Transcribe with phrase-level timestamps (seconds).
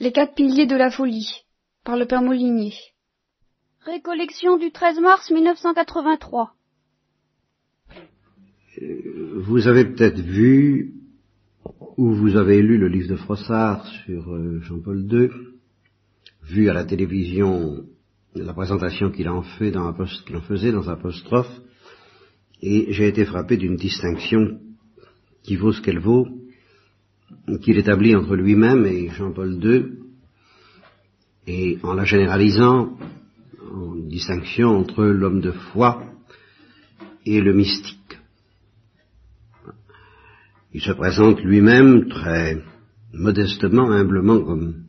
[0.00, 1.42] Les quatre piliers de la folie,
[1.84, 2.72] par le père Molinier.
[3.80, 6.52] Récollection du 13 mars 1983.
[8.80, 10.94] Euh, vous avez peut-être vu,
[11.96, 15.30] ou vous avez lu le livre de Frossard sur euh, Jean-Paul II,
[16.44, 17.84] vu à la télévision
[18.36, 19.92] la présentation qu'il en, fait dans
[20.24, 21.50] qu'il en faisait dans apostrophe,
[22.62, 24.60] et j'ai été frappé d'une distinction
[25.42, 26.28] qui vaut ce qu'elle vaut,
[27.62, 29.86] qu'il établit entre lui-même et Jean-Paul II,
[31.46, 32.96] et en la généralisant,
[33.72, 36.02] en distinction entre l'homme de foi
[37.24, 38.18] et le mystique.
[40.74, 42.62] Il se présente lui-même très
[43.12, 44.84] modestement, humblement, comme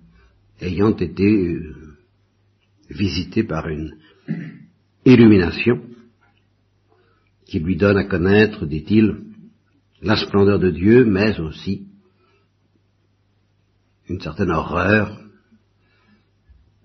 [0.61, 1.73] ayant été euh,
[2.89, 3.95] visité par une
[5.05, 5.81] illumination
[7.45, 9.23] qui lui donne à connaître, dit-il,
[10.01, 11.88] la splendeur de Dieu, mais aussi
[14.09, 15.17] une certaine horreur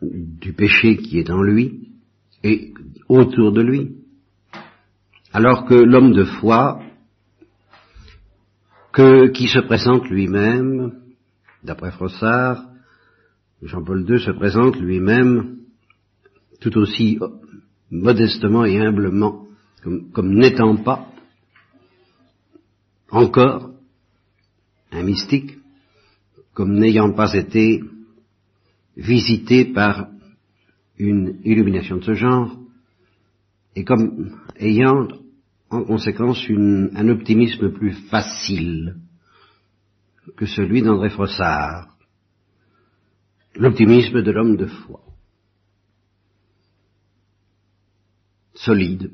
[0.02, 1.88] du péché qui est en lui
[2.42, 2.74] et
[3.08, 3.96] autour de lui.
[5.32, 6.80] Alors que l'homme de foi,
[8.94, 11.00] qui se présente lui-même,
[11.64, 12.62] d'après Frossard,
[13.62, 15.56] Jean-Paul II se présente lui-même
[16.60, 17.18] tout aussi
[17.90, 19.46] modestement et humblement
[20.12, 21.08] comme n'étant pas
[23.10, 23.70] encore
[24.92, 25.58] un mystique,
[26.54, 27.82] comme n'ayant pas été
[28.96, 30.08] visité par
[30.96, 32.56] une illumination de ce genre,
[33.74, 35.08] et comme ayant
[35.70, 38.96] en conséquence un optimisme plus facile
[40.36, 41.96] que celui d'André Frossard,
[43.56, 45.00] l'optimisme de l'homme de foi,
[48.54, 49.10] solide,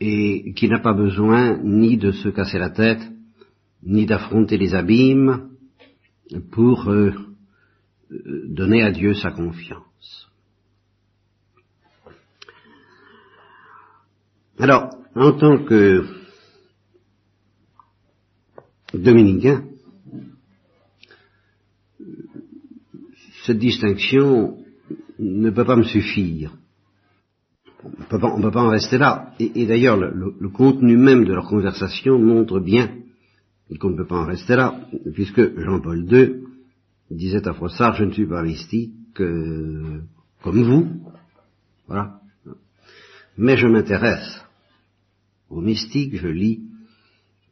[0.00, 3.02] et qui n'a pas besoin ni de se casser la tête,
[3.82, 5.50] ni d'affronter les abîmes
[6.50, 7.12] pour euh,
[8.10, 10.30] euh, donner à Dieu sa confiance.
[14.58, 16.04] Alors, en tant que
[18.92, 19.64] dominicain,
[23.44, 24.58] cette distinction
[25.18, 26.52] ne peut pas me suffire
[27.84, 29.32] on ne peut pas en rester là.
[29.38, 32.90] Et, d'ailleurs, le, contenu même de leur conversation montre bien
[33.76, 34.80] qu'on ne peut pas en rester là,
[35.12, 36.44] puisque Jean-Paul II
[37.10, 40.06] disait à Froissart, je ne suis pas mystique comme
[40.42, 40.88] vous,
[41.86, 42.20] voilà.
[43.36, 44.44] Mais je m'intéresse
[45.50, 46.62] aux mystiques, je lis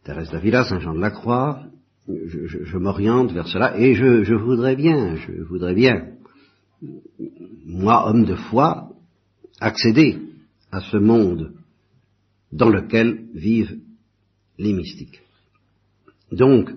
[0.05, 1.65] Thérèse d'Avila, Saint Jean de la Croix,
[2.07, 6.13] je, m'oriente vers cela, et je voudrais bien, je voudrais bien,
[7.65, 8.91] moi, homme de foi,
[9.61, 10.19] accéder
[10.71, 11.55] à ce monde
[12.53, 13.79] dans lequel vivent
[14.59, 15.26] les mystiques.
[16.33, 16.71] Donc,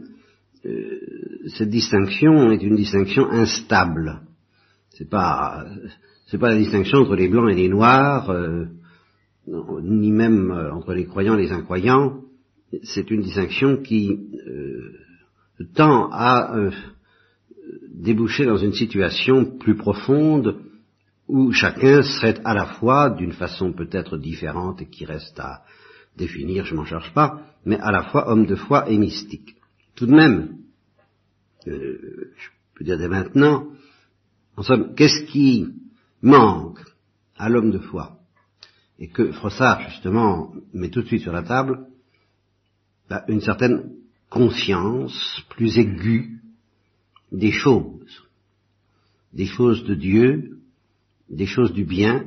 [0.66, 1.00] euh,
[1.48, 4.22] cette distinction est une distinction instable.
[4.92, 5.66] C'est pas,
[6.28, 8.66] c'est pas la distinction entre les blancs et les noirs, euh,
[9.48, 12.22] ni même euh, entre les croyants et les incroyants.
[12.84, 14.20] C'est une distinction qui
[15.74, 16.56] tend à
[17.92, 20.60] déboucher dans une situation plus profonde
[21.28, 25.64] où chacun serait à la fois, d'une façon peut-être différente et qui reste à
[26.16, 29.56] définir, je m'en charge pas, mais à la fois homme de foi et mystique.
[29.96, 30.58] Tout de même,
[31.68, 33.68] euh, je peux dire dès maintenant,
[34.56, 35.68] en somme, qu'est-ce qui
[36.22, 36.80] manque
[37.38, 38.20] à l'homme de foi?
[38.98, 41.88] Et que Frossard, justement, met tout de suite sur la table,
[43.10, 43.92] bah, une certaine
[44.30, 46.42] conscience plus aiguë
[47.32, 48.28] des choses,
[49.34, 50.60] des choses de Dieu,
[51.30, 52.26] des choses du bien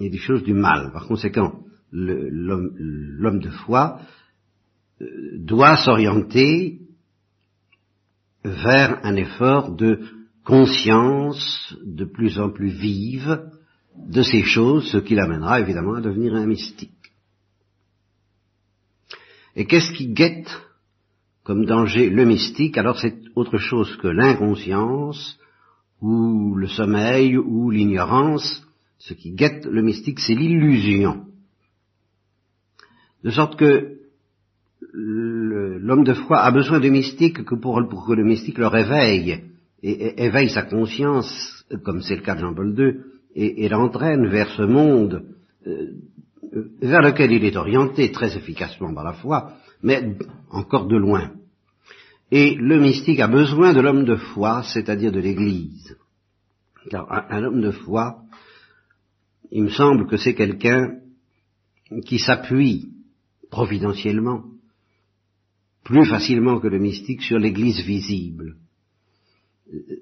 [0.00, 0.92] et des choses du mal.
[0.92, 1.62] Par conséquent,
[1.92, 4.00] l'homme de foi
[5.34, 6.80] doit s'orienter
[8.44, 10.00] vers un effort de
[10.44, 13.42] conscience de plus en plus vive
[13.96, 16.92] de ces choses, ce qui l'amènera évidemment à devenir un mystique.
[19.56, 20.48] Et qu'est-ce qui guette
[21.42, 22.78] comme danger le mystique?
[22.78, 25.38] Alors c'est autre chose que l'inconscience,
[26.00, 28.62] ou le sommeil, ou l'ignorance,
[28.98, 31.26] ce qui guette le mystique, c'est l'illusion.
[33.24, 33.97] De sorte que
[34.92, 37.76] l'homme de foi a besoin de mystique que pour,
[38.06, 39.44] que le mystique le réveille,
[39.82, 42.94] et, éveille sa conscience, comme c'est le cas de Jean-Paul II,
[43.34, 45.24] et, l'entraîne vers ce monde
[45.66, 45.92] euh,
[46.80, 49.52] vers lequel il est orienté très efficacement par la foi,
[49.82, 50.16] mais
[50.50, 51.32] encore de loin.
[52.30, 55.96] Et le mystique a besoin de l'homme de foi, c'est-à-dire de l'Église.
[56.90, 58.22] Car un, homme de foi,
[59.50, 60.98] il me semble que c'est quelqu'un
[62.04, 62.90] qui s'appuie
[63.50, 64.44] providentiellement,
[65.88, 68.56] plus facilement que le mystique, sur l'Église visible.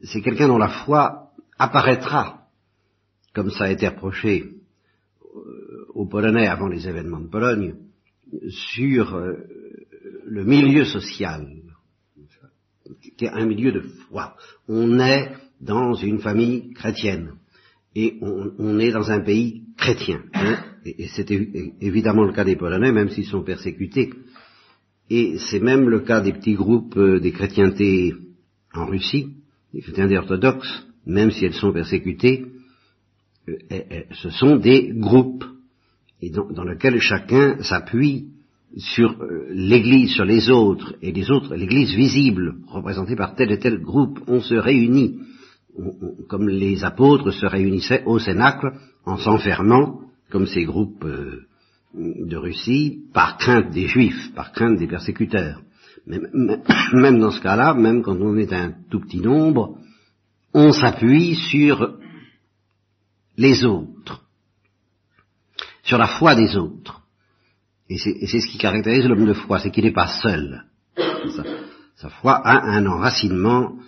[0.03, 2.49] c'est quelqu'un dont la foi apparaîtra,
[3.33, 7.77] comme ça a été reproché euh, aux Polonais avant les événements de Pologne,
[8.49, 9.35] sur euh,
[10.25, 11.47] le milieu social,
[13.17, 14.35] qui est un milieu de foi.
[14.67, 17.35] On est dans une famille chrétienne
[17.95, 20.21] et on, est dans un pays chrétien.
[20.35, 24.11] Hein, et, c'est évidemment le cas des Polonais, même s'ils sont persécutés.
[25.09, 28.15] Et c'est même le cas des petits groupes euh, des chrétientés
[28.75, 29.29] en Russie,
[29.73, 32.47] les chrétientés orthodoxes, même si elles sont persécutées,
[33.49, 35.45] euh, ce sont des groupes
[36.51, 38.31] dans, lesquels chacun s'appuie
[38.77, 43.59] sur euh, l'Église, sur les autres, et les autres, l'Église visible, représentée par tel et
[43.61, 45.21] tel groupe, on se réunit,
[46.29, 48.73] comme les apôtres se réunissaient au Cénacle,
[49.05, 50.01] en s'enfermant,
[50.31, 51.07] comme ces groupes
[51.97, 55.63] de Russie, par crainte des Juifs, par crainte des persécuteurs.
[56.07, 59.79] même dans ce cas-là, même quand on est un tout petit nombre,
[60.55, 61.99] on s'appuie sur
[63.37, 64.23] les autres,
[65.83, 67.03] sur la foi des autres.
[67.89, 70.65] Et c'est ce qui caractérise l'homme de foi, c'est qu'il n'est pas seul.
[71.97, 73.79] Sa, foi a un enracinement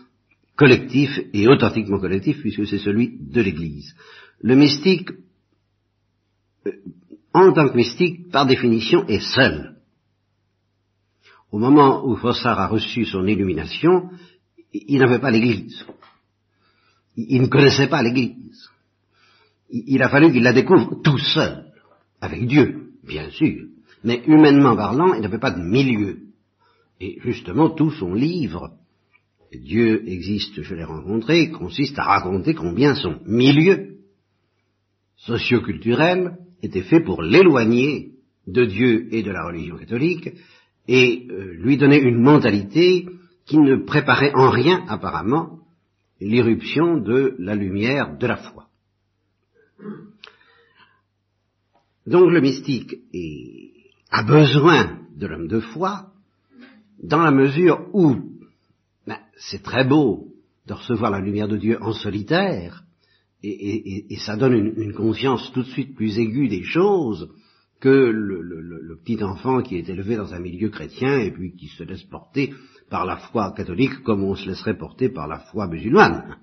[0.56, 3.94] collectif et authentiquement collectif, puisque c'est celui de l'Église.
[4.40, 5.10] Le mystique,
[7.32, 9.76] en tant que mystique, par définition, est seul.
[11.50, 14.10] Au moment où Fossard a reçu son illumination,
[14.72, 15.84] il n'avait pas l'Église.
[17.16, 18.68] Il ne connaissait pas l'Église.
[19.70, 21.72] Il a fallu qu'il la découvre tout seul,
[22.20, 23.68] avec Dieu, bien sûr
[24.04, 26.18] mais humainement parlant, il n'avait pas de milieu.
[27.00, 28.72] Et justement, tout son livre,
[29.52, 33.96] Dieu existe, je l'ai rencontré, consiste à raconter combien son milieu
[35.16, 38.12] socioculturel était fait pour l'éloigner
[38.46, 40.30] de Dieu et de la religion catholique
[40.86, 43.06] et euh, lui donner une mentalité
[43.44, 45.60] qui ne préparait en rien apparemment
[46.20, 48.66] l'irruption de la lumière de la foi.
[52.06, 52.96] Donc le mystique
[54.10, 56.12] a besoin de l'homme de foi
[57.02, 58.16] dans la mesure où
[59.06, 60.28] ben, c'est très beau
[60.66, 62.82] de recevoir la lumière de Dieu en solitaire,
[63.42, 67.28] et, ça donne une, conscience tout de suite plus aiguë des choses
[67.80, 71.84] que le, petit enfant qui est élevé dans un milieu chrétien et puis qui se
[71.84, 72.52] laisse porter
[72.90, 76.38] par la foi catholique comme on se laisserait porter par la foi musulmane,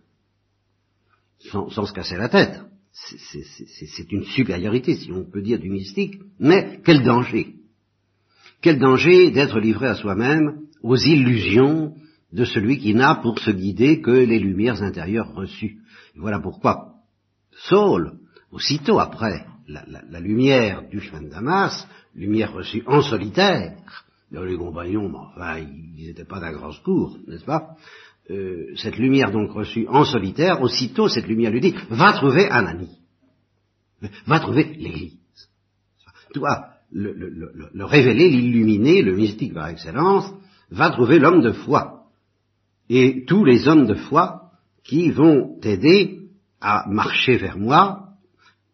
[1.40, 2.62] sans se casser la tête.
[2.92, 7.56] C'est une supériorité, si on peut dire, du mystique, mais quel danger.
[8.62, 11.94] Quel danger d'être livré à soi-même aux illusions
[12.32, 15.80] de celui qui n'a pour se guider que les lumières intérieures reçues.
[16.16, 16.94] Voilà pourquoi
[17.52, 18.20] Saul,
[18.52, 23.78] aussitôt après la, lumière du chemin de Damas, lumière reçue en solitaire,
[24.32, 27.76] les compagnons, enfin, ils n'étaient pas d'un grand secours, n'est-ce pas
[28.32, 32.66] euh, cette lumière donc reçue en solitaire, aussitôt cette lumière lui dit, va trouver un
[32.66, 32.90] ami,
[34.26, 35.20] va trouver l'Église.
[36.34, 40.34] Toi, le, le, révéler, l'illuminer, le mystique par excellence,
[40.72, 42.06] va trouver l'homme de foi.
[42.90, 44.45] Et tous les hommes de foi
[44.86, 46.30] qui vont t'aider
[46.62, 48.10] à marcher vers moi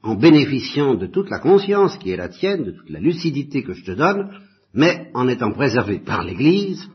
[0.03, 3.73] en bénéficiant de toute la conscience qui est la tienne, de toute la lucidité que
[3.73, 4.29] je te donne,
[4.73, 6.87] mais en étant préservé par l'Église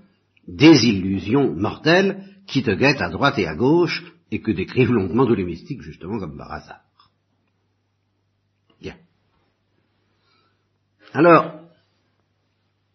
[0.46, 5.26] des illusions mortelles qui te guettent à droite et à gauche, et que décrivent longuement
[5.26, 6.80] tous les mystiques, justement, comme par hasard.
[8.80, 8.96] Bien.
[11.12, 11.60] Alors,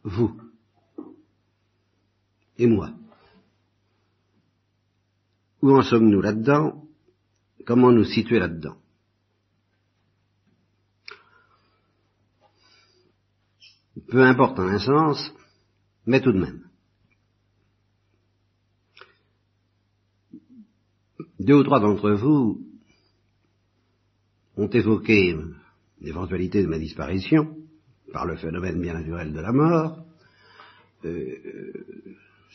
[0.03, 0.37] vous
[2.57, 2.91] et moi,
[5.61, 6.83] où en sommes-nous là-dedans?
[7.65, 8.77] Comment nous situer là-dedans?
[14.07, 15.33] Peu importe en un sens,
[16.05, 16.63] mais tout de même.
[21.39, 22.61] Deux ou trois d'entre vous
[24.57, 25.35] ont évoqué
[26.01, 27.55] l'éventualité de ma disparition
[28.11, 30.05] par le phénomène bien naturel de la mort.
[31.05, 31.73] Euh,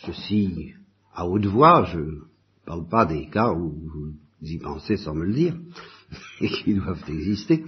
[0.04, 0.75] ceci
[1.14, 2.20] à haute voix, je
[2.66, 5.56] parle pas des cas où vous y pensez sans me le dire,
[6.40, 7.64] et qui doivent exister.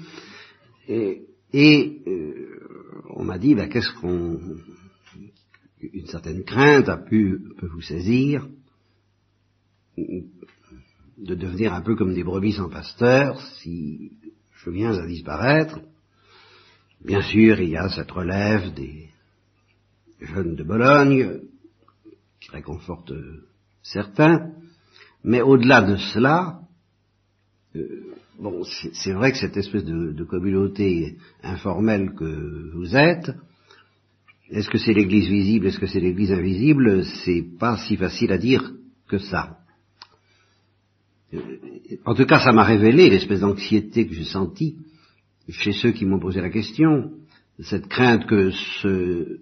[0.89, 2.61] Et, euh,
[3.11, 4.39] on m'a dit, ben, qu'est-ce qu'on...
[5.81, 8.49] Une certaine crainte a pu vous saisir
[9.97, 14.13] de devenir un peu comme des brebis sans pasteur si
[14.57, 15.81] je viens à disparaître.
[17.05, 19.09] Bien sûr, il y a cette relève des
[20.21, 21.43] jeunes de Bologne
[22.41, 23.13] qui réconforte
[23.83, 24.53] certains,
[25.25, 26.61] mais au-delà de cela,
[27.77, 33.31] euh, bon, c'est vrai que cette espèce de, communauté informelle que vous êtes,
[34.51, 38.39] est-ce que c'est l'Église visible, est-ce que c'est l'Église invisible C'est pas si facile à
[38.39, 38.73] dire
[39.09, 39.59] que ça.
[42.05, 44.77] en tout cas, ça m'a révélé l'espèce d'anxiété que j'ai sentie
[45.51, 47.13] chez ceux qui m'ont posé la question,
[47.61, 49.39] cette crainte que, ce,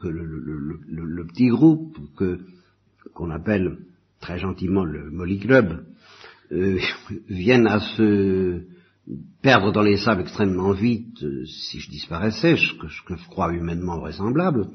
[0.00, 2.38] que, le, petit groupe que
[3.12, 3.78] qu'on appelle
[4.24, 5.84] très gentiment le Molly Club
[6.50, 6.78] euh,
[7.28, 8.62] vienne à se
[9.42, 13.98] perdre dans les sables extrêmement vite euh, si je disparaissais, ce que, je crois humainement
[13.98, 14.68] vraisemblable.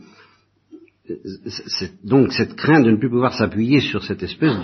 [2.04, 4.56] donc cette crainte de ne plus pouvoir s'appuyer sur cette espèce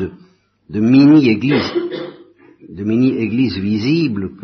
[0.69, 1.71] de, mini-église,
[2.69, 4.35] de mini-église visible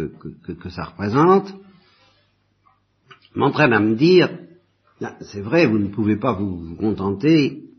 [0.64, 1.54] que, ça représente,
[3.36, 4.28] m'entraîne à me dire,
[5.04, 7.71] ah, c'est vrai, vous ne pouvez pas vous, contenter,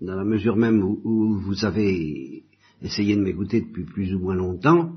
[0.00, 2.44] dans la mesure même où, vous avez
[2.82, 4.92] essayé de m'écouter depuis plus ou moins longtemps,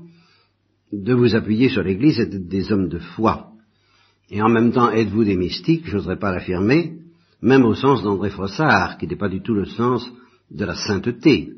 [0.92, 3.52] de vous appuyer sur l'Église et d'être des hommes de foi.
[4.30, 6.98] Et en même temps, êtes-vous des mystiques, je n'oserais pas l'affirmer,
[7.42, 10.10] même au sens d'André Frossard, qui n'est pas du tout le sens
[10.50, 11.52] de la sainteté.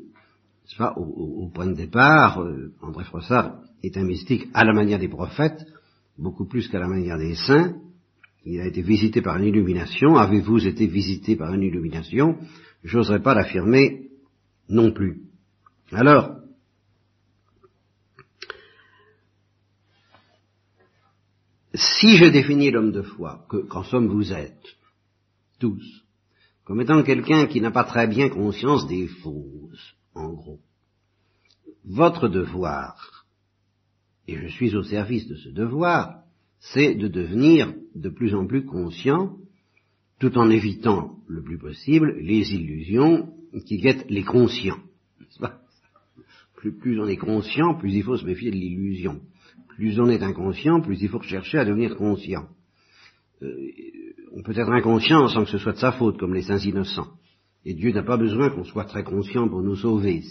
[0.77, 5.09] Pas, au, point de départ, euh, André Frossard est un mystique à la manière des
[5.09, 5.65] prophètes,
[6.17, 7.75] beaucoup plus qu'à la manière des saints.
[8.45, 10.15] Il a été visité par une illumination.
[10.17, 12.37] Avez-vous été visité par une illumination?
[12.83, 14.09] J'oserais pas l'affirmer
[14.67, 15.21] non plus.
[15.91, 16.37] Alors,
[21.73, 24.75] si je définis l'homme de foi, qu'en somme vous êtes,
[25.59, 26.03] tous,
[26.65, 30.59] comme étant quelqu'un qui n'a pas très bien conscience des fausses, en gros.
[31.85, 33.25] Votre devoir,
[34.27, 36.23] et je suis au service de ce devoir,
[36.59, 39.37] c'est de devenir de plus en plus conscient,
[40.19, 43.33] tout en évitant le plus possible les illusions
[43.65, 44.79] qui guettent les conscients.
[46.79, 49.19] Plus, on est conscient, plus il faut se méfier de l'illusion.
[49.75, 52.47] Plus on est inconscient, plus il faut chercher à devenir conscient.
[53.41, 53.53] Euh,
[54.31, 57.09] on peut être inconscient sans que ce soit de sa faute, comme les saints innocents.
[57.65, 60.21] Et Dieu n'a pas besoin qu'on soit très conscient pour nous sauver.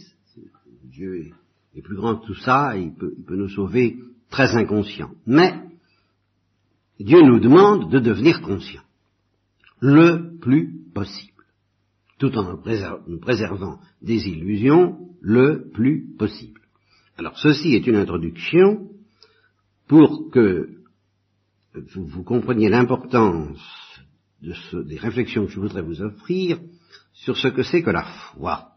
[0.84, 1.32] Dieu
[1.74, 3.98] est, plus grand que tout ça, il il peut nous sauver
[4.30, 5.10] très inconscient.
[5.26, 5.52] Mais
[7.04, 8.82] Dieu nous demande de devenir conscient,
[9.80, 11.44] le plus possible,
[12.18, 12.58] tout en
[13.06, 16.60] nous préservant des illusions le plus possible.
[17.16, 18.88] Alors ceci est une introduction
[19.88, 20.68] pour que
[21.94, 23.58] vous, compreniez l'importance
[24.40, 26.58] des réflexions que je voudrais vous offrir
[27.12, 28.72] sur ce que c'est que la foi.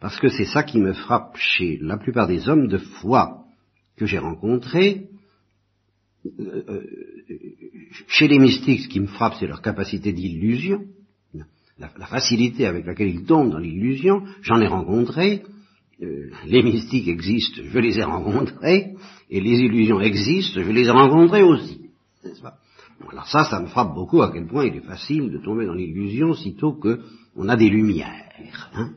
[0.00, 3.44] Parce que c'est ça qui me frappe chez la plupart des hommes de foi
[3.96, 5.08] que j'ai rencontrés.
[8.08, 10.84] Chez les mystiques, ce qui me frappe, c'est leur capacité d'illusion,
[11.78, 14.22] la, facilité avec laquelle ils tombent dans l'illusion.
[14.42, 15.42] J'en ai rencontré.
[16.02, 18.94] Euh, les mystiques existent, je les ai rencontrés,
[19.30, 21.90] et les illusions existent, je les ai rencontrées aussi.
[23.08, 25.74] alors ça, ça me frappe beaucoup à quel point il est facile de tomber dans
[25.74, 27.00] l'illusion sitôt que
[27.36, 28.28] on a des lumières.
[28.74, 28.94] Hein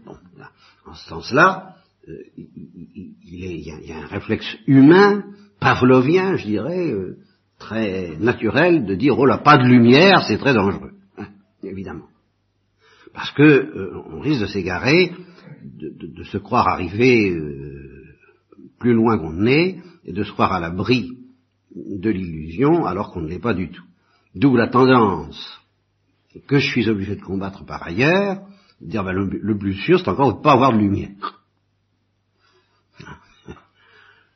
[0.88, 1.76] en ce sens-là,
[2.08, 5.24] euh, il, y a, un réflexe humain,
[5.60, 7.18] pavlovien, je dirais, euh,
[7.60, 11.28] très naturel, de dire oh là, pas de lumière, c'est très dangereux, hein,
[11.64, 12.08] évidemment,
[13.14, 15.12] parce que euh, on risque de s'égarer,
[15.64, 17.36] de, se croire arrivé
[18.80, 21.18] plus loin qu'on est, et de se croire à l'abri
[21.76, 23.84] de l'illusion, alors qu'on ne l'est pas du tout.
[24.36, 25.62] D'où la tendance
[26.48, 28.42] que je suis obligé de combattre par ailleurs,
[28.82, 31.37] dire ben, le, plus sûr, c'est encore de ne pas avoir de lumière.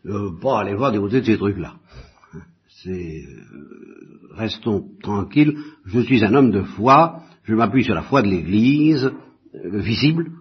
[0.05, 1.75] Euh, pas aller voir des de ces trucs-là.
[2.84, 5.55] C'est euh, restons tranquilles.
[5.86, 7.22] Je suis un homme de foi.
[7.43, 9.12] Je m'appuie sur la foi de l'Église
[9.53, 10.31] euh, visible,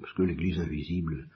[0.00, 1.28] parce que l'Église invisible,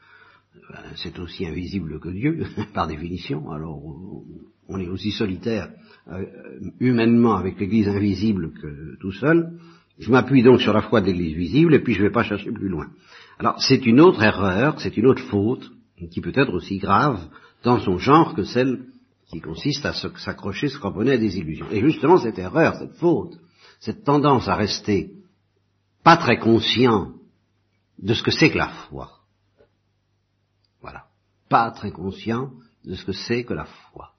[0.71, 3.51] ben, c'est aussi invisible que Dieu, par définition.
[3.53, 3.81] Alors,
[4.69, 5.71] on est aussi solitaire
[6.81, 9.59] humainement avec l'Église invisible que tout seul.
[9.99, 12.23] Je m'appuie donc sur la foi de l'Église visible et puis je ne vais pas
[12.23, 12.87] chercher plus loin.
[13.39, 15.71] Alors c'est une autre erreur, c'est une autre faute
[16.07, 17.21] qui peut être aussi grave
[17.65, 18.85] dans son genre que celle
[19.29, 21.71] qui consiste à s'accrocher, se cramponner à des illusions.
[21.71, 23.39] Et justement cette erreur, cette faute,
[23.81, 25.13] cette tendance à rester
[26.03, 27.13] pas très conscient
[27.99, 29.11] de ce que c'est que la foi.
[30.81, 31.05] Voilà.
[31.49, 32.53] Pas très conscient
[32.85, 34.13] de ce que c'est que la foi.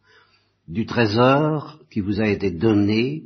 [0.68, 3.24] Du trésor qui vous a été donné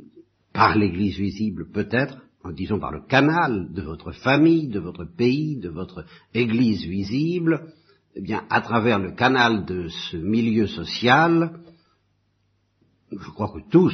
[0.52, 2.16] par l'Église visible peut-être,
[2.52, 7.72] disons par le canal de votre famille, de votre pays, de votre Église visible,
[8.16, 11.58] eh bien, à travers le canal de ce milieu social,
[13.10, 13.92] je crois que tous,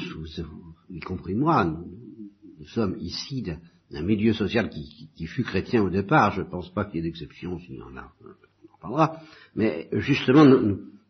[0.90, 6.42] y compris moi, nous, sommes ici d'un milieu social qui, fut chrétien au départ, je
[6.42, 9.20] ne pense pas qu'il y ait d'exception, s'il y en a, on en parlera,
[9.54, 10.44] mais justement,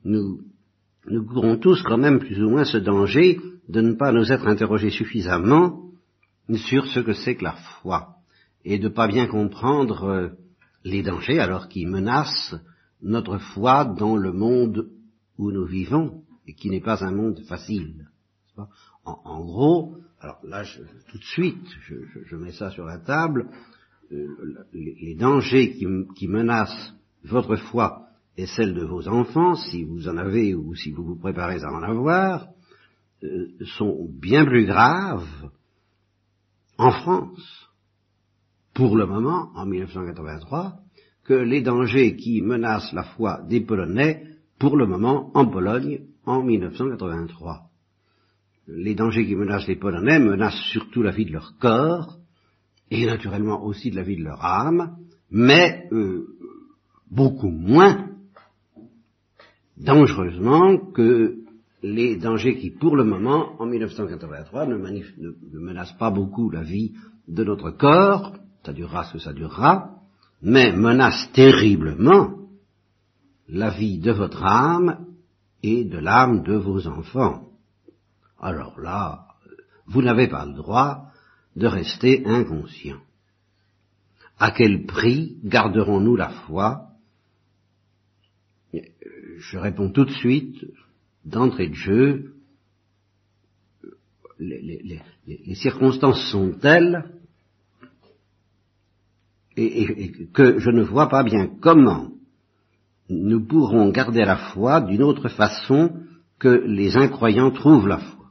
[0.05, 0.41] nous,
[1.29, 4.91] courons tous quand même plus ou moins ce danger de ne pas nous être interrogés
[4.91, 5.91] suffisamment
[6.55, 8.17] sur ce que c'est que la foi
[8.65, 10.29] et de pas bien comprendre euh,
[10.85, 12.57] les dangers alors qui menacent
[13.03, 14.91] notre foi dans le monde
[15.39, 18.09] où nous vivons et qui n'est pas un monde facile.
[19.05, 20.65] En, gros, alors là,
[21.09, 21.67] tout de suite,
[22.27, 23.49] je, mets ça sur la table,
[24.13, 24.27] euh,
[24.73, 30.55] les, dangers qui, menacent votre foi et celle de vos enfants, si vous en avez
[30.55, 32.49] ou si vous vous préparez à en avoir,
[33.23, 35.51] euh, sont bien plus graves
[36.77, 37.69] en France,
[38.75, 40.81] pour le moment, en 1983,
[41.31, 44.25] que les dangers qui menacent la foi des Polonais,
[44.59, 47.71] pour le moment, en Pologne, en 1983.
[48.67, 52.19] Les dangers qui menacent les Polonais menacent surtout la vie de leur corps,
[52.91, 54.97] et naturellement aussi de la vie de leur âme,
[55.31, 56.27] mais euh,
[57.09, 58.09] beaucoup moins
[59.77, 61.37] dangereusement que
[61.85, 66.95] les dangers qui, pour le moment, en 1983, ne, ne, menacent pas beaucoup la vie
[67.29, 70.00] de notre corps, ça durera ce que ça durera,
[70.43, 72.37] mais menacent terriblement
[73.49, 75.07] la vie de votre âme
[75.63, 77.49] et de l'âme de vos enfants.
[78.39, 79.27] Alors là,
[79.87, 81.07] vous n'avez pas le droit
[81.57, 83.01] de rester inconscient.
[84.39, 86.87] À quel prix garderons-nous la foi?
[88.73, 90.65] Je réponds tout de suite,
[91.25, 92.35] d'entrée de jeu,
[94.39, 97.20] les, circonstances sont telles
[99.65, 102.09] et, que je ne vois pas bien comment
[103.09, 105.93] nous pourrons garder la foi d'une autre façon
[106.39, 108.27] que les incroyants trouvent la foi.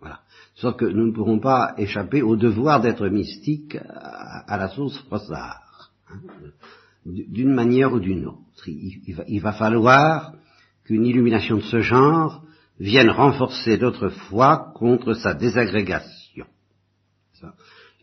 [0.00, 0.20] Voilà.
[0.54, 5.90] Sauf que nous ne pourrons pas échapper au devoir d'être mystiques à, la sauce Frossard,
[6.10, 6.20] hein,
[7.04, 8.66] d'une manière ou d'une autre.
[8.66, 10.32] il va falloir
[10.84, 12.42] qu'une illumination de ce genre
[12.80, 16.23] vienne renforcer notre foi contre sa désagrégation.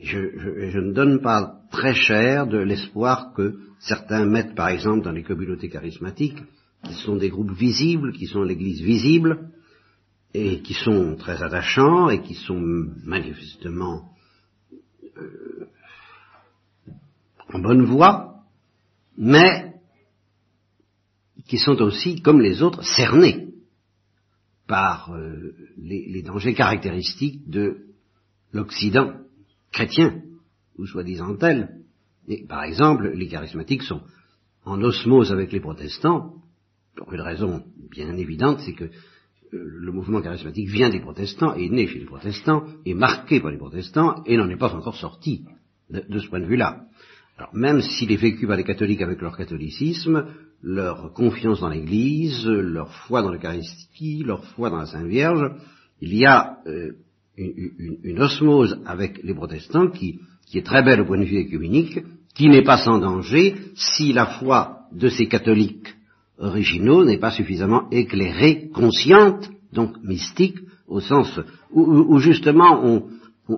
[0.02, 5.24] Je, ne donne pas très cher de l'espoir que certains mettent par exemple dans les
[5.24, 6.42] communautés charismatiques,
[6.84, 9.52] qui sont des groupes visibles, qui sont l'Église visible,
[10.34, 12.60] et qui sont très attachants et qui sont
[13.04, 14.10] manifestement
[15.18, 15.68] euh,
[17.54, 18.44] en bonne voie,
[19.18, 19.74] mais
[21.48, 23.50] qui sont aussi, comme les autres, cernés
[24.68, 27.88] par euh, les, dangers caractéristiques de
[28.54, 29.16] l'Occident
[29.72, 30.22] chrétien,
[30.78, 31.70] ou soi-disant tel.
[32.28, 34.02] Et, par exemple, les charismatiques sont
[34.66, 36.36] en osmose avec les protestants,
[36.96, 38.90] pour une raison bien évidente, c'est que euh,
[39.52, 43.58] le mouvement charismatique vient des protestants, est né chez les protestants, est marqué par les
[43.58, 45.46] protestants, et n'en est pas encore sorti
[45.90, 46.86] de ce point de vue-là.
[47.38, 50.28] Alors, même s'il est vécu par les catholiques avec leur catholicisme,
[50.62, 55.52] leur confiance dans l'Église, leur foi dans l'Eucharistie, leur foi dans la Sainte Vierge,
[56.02, 56.92] il y a euh,
[57.38, 60.20] une, osmose avec les protestants qui,
[60.54, 62.00] est très belle au point de vue écuménique,
[62.36, 65.94] qui n'est pas sans danger si la foi de ces catholiques
[66.38, 71.40] originaux n'est pas suffisamment éclairée, consciente, donc mystique, au sens
[71.72, 72.84] où, justement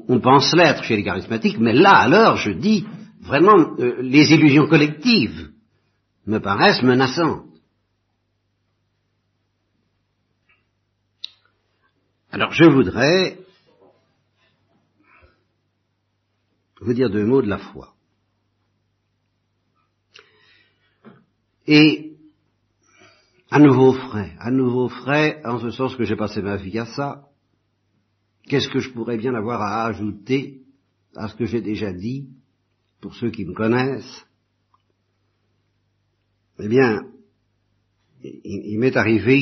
[0.08, 2.86] on, pense l'être chez les charismatiques, mais là alors je dis
[3.22, 5.50] vraiment euh, les illusions collectives
[6.28, 7.46] me paraissent menaçantes.
[12.32, 13.38] Alors je voudrais
[16.84, 17.94] vous dire deux mots de la foi.
[21.66, 22.14] Et
[23.50, 26.86] à nouveau frais, à nouveau frais, en ce sens que j'ai passé ma vie à
[26.86, 27.30] ça,
[28.48, 30.62] qu'est-ce que je pourrais bien avoir à ajouter
[31.16, 32.28] à ce que j'ai déjà dit,
[33.00, 34.26] pour ceux qui me connaissent?
[36.60, 37.08] Eh bien,
[38.24, 39.40] il, m'est arrivé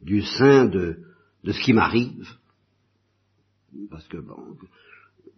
[0.00, 1.00] du, sein de,
[1.44, 2.28] ce qui m'arrive,
[3.90, 4.56] parce que, bon,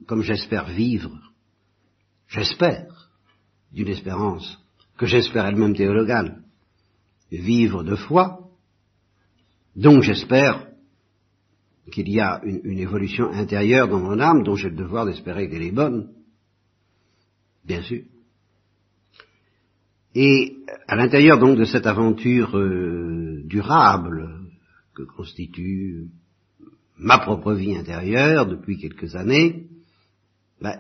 [0.06, 1.32] comme j'espère vivre,
[2.28, 3.11] j'espère,
[3.72, 4.59] d'une espérance
[4.96, 6.42] que j'espère elle-même théologale,
[7.30, 8.50] vivre de foi,
[9.74, 10.66] donc j'espère
[11.92, 15.62] qu'il y a une, évolution intérieure dans mon âme dont j'ai le devoir d'espérer qu'elle
[15.62, 16.12] est bonne,
[17.64, 18.02] bien sûr.
[20.14, 20.56] Et
[20.88, 24.40] à l'intérieur donc de cette aventure euh, durable
[24.94, 26.06] que constitue
[26.96, 29.66] ma propre vie intérieure depuis quelques années,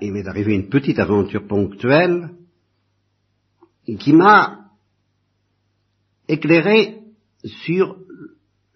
[0.00, 2.30] il m'est arrivé une petite aventure ponctuelle
[3.98, 4.70] qui m'a
[6.28, 6.98] éclairé
[7.44, 7.96] sur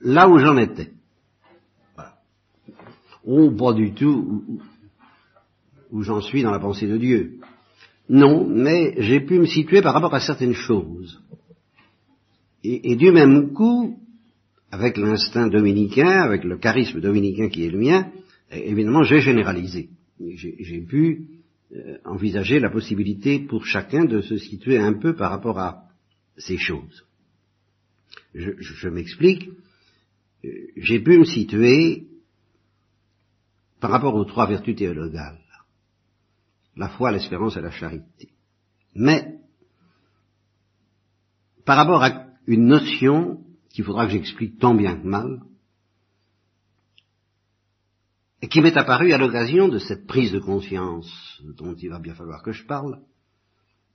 [0.01, 0.93] là où j'en étais.
[3.25, 4.61] Ou pas du tout
[5.91, 7.41] où j'en suis dans la pensée de Dieu.
[8.09, 11.21] Non, mais j'ai pu me situer par rapport à certaines choses.
[12.63, 13.99] Et, du même coup,
[14.71, 18.11] avec l'instinct dominicain, avec le charisme dominicain qui est le mien,
[18.51, 19.89] évidemment, j'ai généralisé.
[20.21, 21.27] J'ai pu
[21.73, 25.89] euh, envisager la possibilité pour chacun de se situer un peu par rapport à
[26.37, 27.07] ces choses.
[28.35, 29.49] Je, je m'explique.
[30.45, 32.07] Euh, j'ai pu me situer
[33.81, 35.41] par rapport aux trois vertus théologales,
[36.77, 38.29] la foi, l'espérance et la charité.
[38.95, 39.39] Mais
[41.65, 45.41] par rapport à une notion qu'il faudra que j'explique tant bien que mal,
[48.43, 52.15] et qui m'est apparue à l'occasion de cette prise de conscience dont il va bien
[52.15, 53.03] falloir que je parle,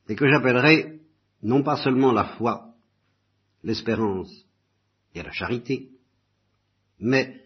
[0.08, 1.02] et que j'appellerai
[1.42, 2.76] non pas seulement la foi,
[3.64, 4.32] l'espérance
[5.16, 5.90] et la charité,
[7.00, 7.42] mais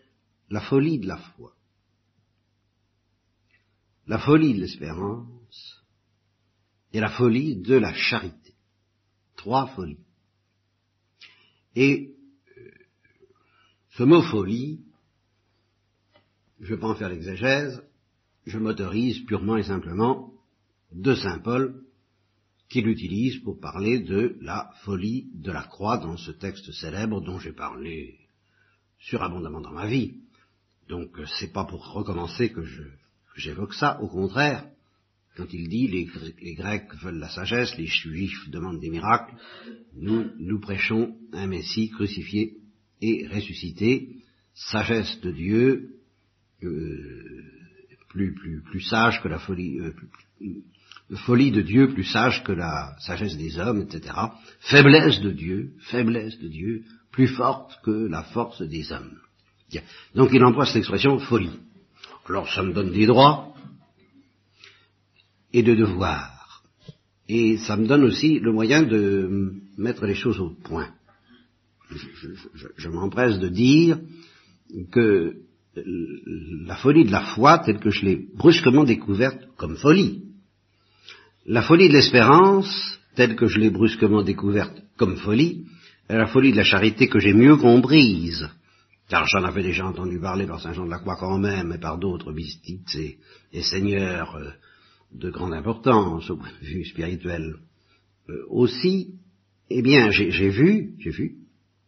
[0.49, 1.53] la folie de la foi,
[4.07, 5.85] la folie de l'espérance
[6.91, 8.55] et la folie de la charité.
[9.35, 10.05] Trois folies.
[11.75, 12.15] Et
[12.57, 12.71] euh,
[13.91, 14.83] ce mot folie,
[16.59, 17.81] je ne vais pas en faire l'exégèse,
[18.45, 20.33] je m'autorise purement et simplement
[20.91, 21.83] de Saint Paul,
[22.69, 27.39] qui l'utilise pour parler de la folie de la croix dans ce texte célèbre dont
[27.39, 28.19] j'ai parlé
[28.99, 30.15] surabondamment dans ma vie.
[30.87, 32.61] Donc euh, c'est pas pour recommencer que
[33.35, 34.67] j'évoque ça, au contraire,
[35.35, 36.07] quand il dit les,
[36.41, 39.35] les, Grecs veulent la sagesse, les Juifs demandent des miracles,
[39.95, 42.57] nous, nous prêchons un Messie crucifié
[43.01, 44.17] et ressuscité,
[44.53, 45.98] sagesse de Dieu,
[46.59, 49.93] plus, plus, plus sage que la folie, euh,
[51.25, 54.13] folie de Dieu plus sage que la sagesse des hommes, etc.
[54.59, 59.17] Faiblesse de Dieu, faiblesse de Dieu, plus forte que la force des hommes.
[60.15, 61.59] Donc il emploie cette expression folie.
[62.27, 63.53] Alors ça me donne des droits
[65.53, 66.63] et de devoirs.
[67.27, 70.89] Et ça me donne aussi le moyen de mettre les choses au point.
[72.77, 73.99] Je m'empresse de dire
[74.91, 75.35] que
[75.75, 80.23] la folie de la foi, telle que je l'ai brusquement découverte comme folie,
[81.45, 85.65] la folie de l'espérance, telle que je l'ai brusquement découverte comme folie,
[86.09, 88.47] la folie de la charité que j'ai mieux comprise,
[89.09, 91.79] car j'en avais déjà entendu parler par Saint Jean de la Croix quand même, et
[91.79, 92.95] par d'autres mystiques
[93.51, 94.49] et, seigneurs euh,
[95.11, 97.55] de grande importance au point de vue spirituel.
[98.29, 99.15] Euh, aussi,
[99.69, 101.35] eh bien j'ai vu, j'ai vu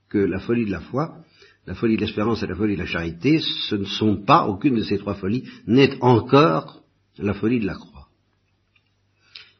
[0.09, 1.20] que la folie de la foi,
[1.67, 4.75] la folie de l'espérance et la folie de la charité, ce ne sont pas, aucune
[4.75, 6.81] de ces trois folies n'est encore
[7.17, 8.07] la folie de la croix.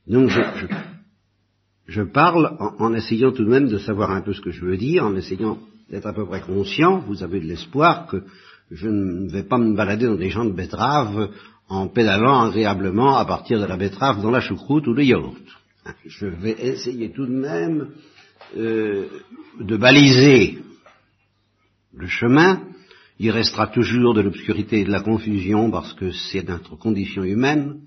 [0.07, 0.41] Donc je,
[1.87, 4.77] je, parle en, essayant tout de même de savoir un peu ce que je veux
[4.77, 5.59] dire, en essayant
[5.89, 8.23] d'être à peu près conscient, vous avez de l'espoir que
[8.71, 11.29] je ne vais pas me balader dans des champs de betteraves
[11.67, 15.35] en pédalant agréablement à partir de la betterave dans la choucroute ou le yaourt.
[16.05, 17.89] Je vais essayer tout de même
[18.57, 19.07] euh,
[19.59, 20.59] de baliser
[21.93, 22.61] le chemin.
[23.19, 27.81] Il restera toujours de l'obscurité et de la confusion parce que c'est notre condition humaine.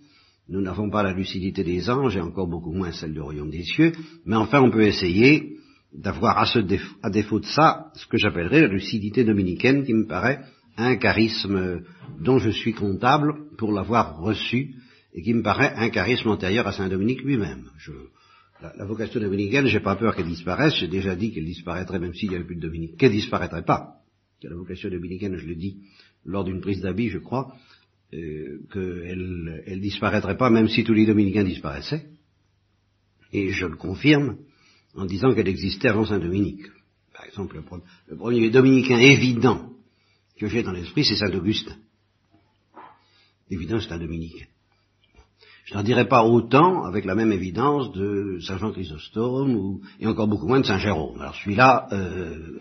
[0.48, 3.64] Nous n'avons pas la lucidité des anges et encore beaucoup moins celle du royaume des
[3.64, 3.92] cieux,
[4.26, 5.56] mais enfin on peut essayer
[5.94, 10.40] d'avoir à, défaut de ça ce que j'appellerais la lucidité dominicaine qui me paraît
[10.76, 11.82] un charisme
[12.20, 14.74] dont je suis comptable pour l'avoir reçu
[15.14, 17.70] et qui me paraît un charisme antérieur à Saint Dominique lui-même.
[18.60, 22.30] La, vocation dominicaine, j'ai pas peur qu'elle disparaisse, j'ai déjà dit qu'elle disparaîtrait même s'il
[22.30, 24.00] n'y avait plus de Dominique, qu'elle disparaîtrait pas.
[24.42, 25.78] La vocation dominicaine, je l'ai dit
[26.24, 27.54] lors d'une prise d'habit, je crois,
[28.12, 32.06] euh, qu'elle elle disparaîtrait pas même si tous les dominicains disparaissaient.
[33.32, 34.38] Et je le confirme
[34.94, 36.66] en disant qu'elle existait avant Saint Dominique.
[37.14, 37.56] Par exemple,
[38.08, 39.72] le, premier dominicain évident
[40.38, 41.76] que j'ai dans l'esprit, c'est Saint Augustin.
[43.50, 44.46] Évident, c'est un dominicain.
[45.64, 50.06] Je n'en dirais pas autant, avec la même évidence, de Saint Jean Chrysostome, ou, et
[50.06, 51.18] encore beaucoup moins de Saint Jérôme.
[51.20, 52.58] Alors celui-là, euh,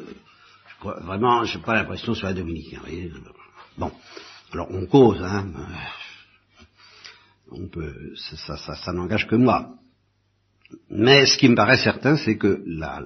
[1.01, 2.79] vraiment, je n'ai pas l'impression soit un dominicain.
[3.77, 3.91] Bon.
[4.53, 5.51] Alors on cause, hein.
[7.51, 9.75] On peut, ça, ça, ça, n'engage que moi.
[10.89, 13.03] Mais ce qui me paraît certain, c'est que la,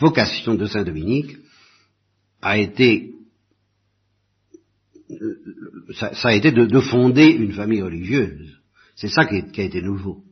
[0.00, 1.36] vocation de Saint Dominique
[2.42, 3.12] a été,
[5.94, 8.55] ça, a été de, fonder une famille religieuse.
[8.96, 10.24] C'est ça qui, a été nouveau.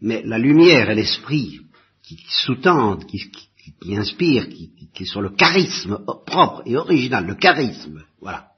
[0.00, 1.60] Mais la lumière et l'esprit
[2.02, 3.30] qui, sous-tendent, qui,
[3.80, 8.50] qui, inspire, qui, sur le charisme propre et original, le charisme, voilà,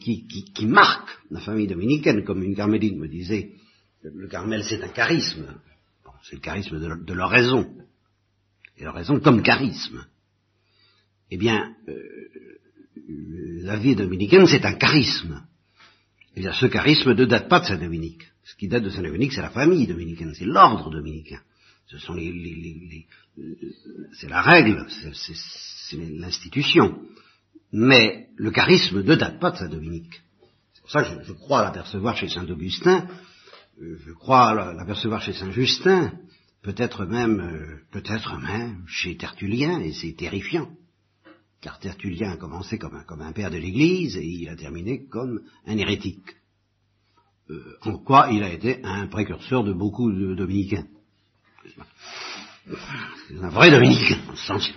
[0.00, 3.52] qui, marque la famille dominicaine, comme une carmélite me disait,
[4.02, 5.46] le Carmel c'est un charisme,
[6.22, 7.68] c'est le charisme de, leur raison,
[8.76, 10.06] et leur raison comme charisme.
[11.30, 11.94] Eh bien, euh,
[13.62, 15.42] la vie dominicaine c'est un charisme.
[16.36, 18.22] Et bien, ce charisme ne date pas de Saint-Dominique.
[18.44, 21.40] Ce qui date de Saint-Dominique, c'est la famille dominicaine, c'est l'ordre dominicain.
[21.86, 23.06] Ce sont les, les
[24.14, 26.98] c'est la règle, c'est l'institution.
[27.72, 30.22] Mais le charisme ne date pas de Saint Dominique.
[30.74, 33.06] C'est pour ça que je, crois l'apercevoir chez Saint Augustin
[33.80, 36.12] euh, je crois l'apercevoir chez Saint Justin,
[36.62, 40.68] peut-être même, euh, peut-être même chez Tertullien, et c'est terrifiant.
[41.62, 45.06] Car Tertullien a commencé comme un, comme un père de l'Église et il a terminé
[45.06, 46.34] comme un hérétique.
[47.50, 50.86] Euh, en quoi il a été un précurseur de beaucoup de dominicains.
[53.28, 54.72] C'est un vrai dominicain, en ce sens.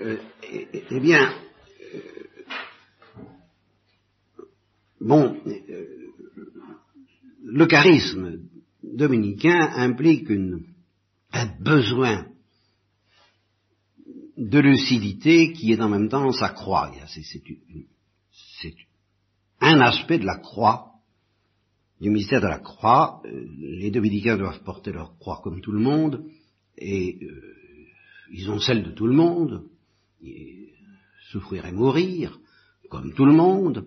[0.00, 1.32] Euh, eh, bien,
[5.00, 5.40] bon,
[7.44, 8.40] le charisme
[8.82, 10.64] dominicain implique une,
[11.32, 12.26] un besoin
[14.36, 16.90] de lucidité qui est en même temps sa croix.
[18.60, 18.74] C'est
[19.60, 20.92] un aspect de la croix,
[22.00, 23.22] du mystère de la croix.
[23.24, 26.24] Euh, les dominicains doivent porter leur croix comme tout le monde,
[26.78, 27.52] et euh,
[28.32, 29.64] ils ont celle de tout le monde,
[31.30, 32.38] souffrir et mourir,
[32.90, 33.86] comme tout le monde,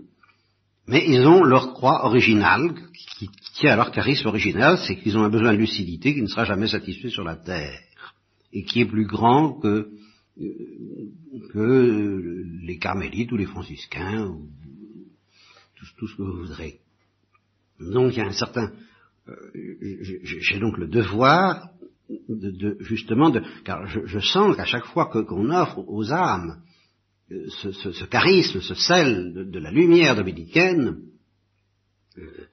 [0.87, 2.75] mais ils ont leur croix originale,
[3.17, 6.27] qui tient à leur charisme original, c'est qu'ils ont un besoin de lucidité qui ne
[6.27, 7.79] sera jamais satisfait sur la terre,
[8.53, 9.89] et qui est plus grand que,
[10.37, 14.49] que les carmélites ou les franciscains, ou
[15.97, 16.79] tout, ce que vous voudrez.
[17.79, 18.71] Donc il y a un certain...
[19.27, 19.33] Euh,
[20.23, 21.69] j'ai donc le devoir
[22.29, 23.41] de, justement de...
[23.63, 26.61] Car je, sens qu'à chaque fois qu'on offre aux âmes
[27.31, 31.01] euh, ce, charisme, ce sel de, la lumière dominicaine,
[32.17, 32.47] euh,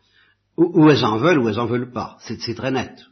[0.56, 2.18] ou, elles en veulent ou elles en veulent pas.
[2.20, 3.04] C'est très net.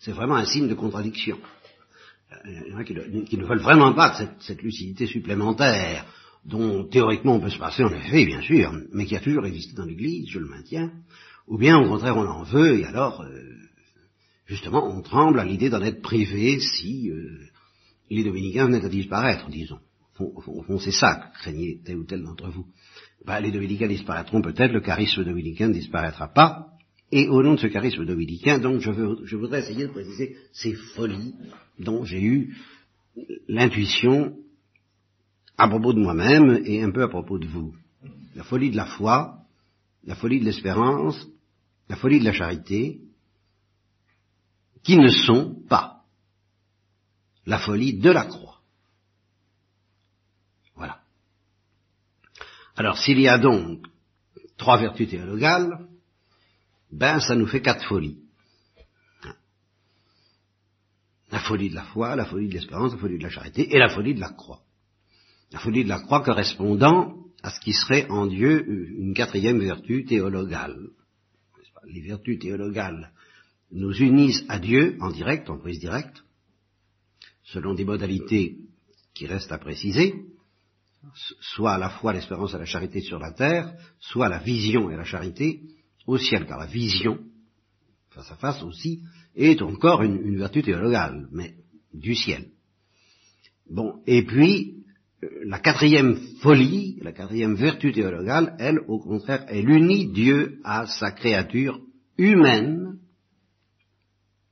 [0.00, 1.38] C'est vraiment un signe de contradiction.
[2.46, 6.06] Il y en a qui, ne, veulent vraiment pas cette, cette, lucidité supplémentaire,
[6.44, 9.74] dont théoriquement on peut se passer en effet, bien sûr, mais qui a toujours existé
[9.74, 10.92] dans l'Église, je le maintiens,
[11.48, 13.42] ou bien au contraire on en veut, et alors, euh,
[14.46, 17.10] justement, on tremble à l'idée d'en être privé si
[18.10, 19.80] les dominicains venaient à disparaître, disons.
[20.18, 22.66] Au fond, c'est ça que craignait tel ou tel d'entre vous.
[23.26, 26.68] Ben, les dominicains disparaîtront peut-être, le charisme dominicain ne disparaîtra pas,
[27.12, 28.90] et au nom de ce charisme dominicain, donc, je,
[29.24, 31.34] je voudrais essayer de préciser ces folies
[31.78, 32.56] dont j'ai eu
[33.48, 34.36] l'intuition
[35.56, 37.74] à propos de moi-même et un peu à propos de vous.
[38.34, 39.38] La folie de la foi,
[40.04, 41.26] la folie de l'espérance,
[41.88, 43.00] la folie de la charité,
[44.82, 46.02] qui ne sont pas
[47.46, 48.46] la folie de la croix.
[52.76, 53.86] Alors s'il y a donc
[54.58, 55.86] trois vertus théologales,
[56.90, 58.18] ben ça nous fait quatre folies.
[61.30, 63.78] La folie de la foi, la folie de l'espérance, la folie de la charité et
[63.78, 64.62] la folie de la croix.
[65.52, 68.64] La folie de la croix correspondant à ce qui serait en Dieu
[68.98, 70.88] une quatrième vertu théologale.
[71.86, 73.12] Les vertus théologales
[73.70, 76.22] nous unissent à Dieu en direct, en prise directe,
[77.44, 78.58] selon des modalités
[79.14, 80.14] qui restent à préciser,
[81.40, 85.04] soit la foi, l'espérance et la charité sur la terre, soit la vision et la
[85.04, 85.60] charité
[86.06, 87.18] au ciel, car la vision,
[88.10, 89.02] face à face aussi,
[89.34, 91.54] est encore une, vertu théologale, mais
[91.92, 92.48] du ciel.
[93.68, 94.84] Bon, et puis,
[95.22, 100.86] euh, la quatrième folie, la quatrième vertu théologale, elle, au contraire, elle unit Dieu à
[100.86, 101.80] sa créature
[102.16, 102.98] humaine,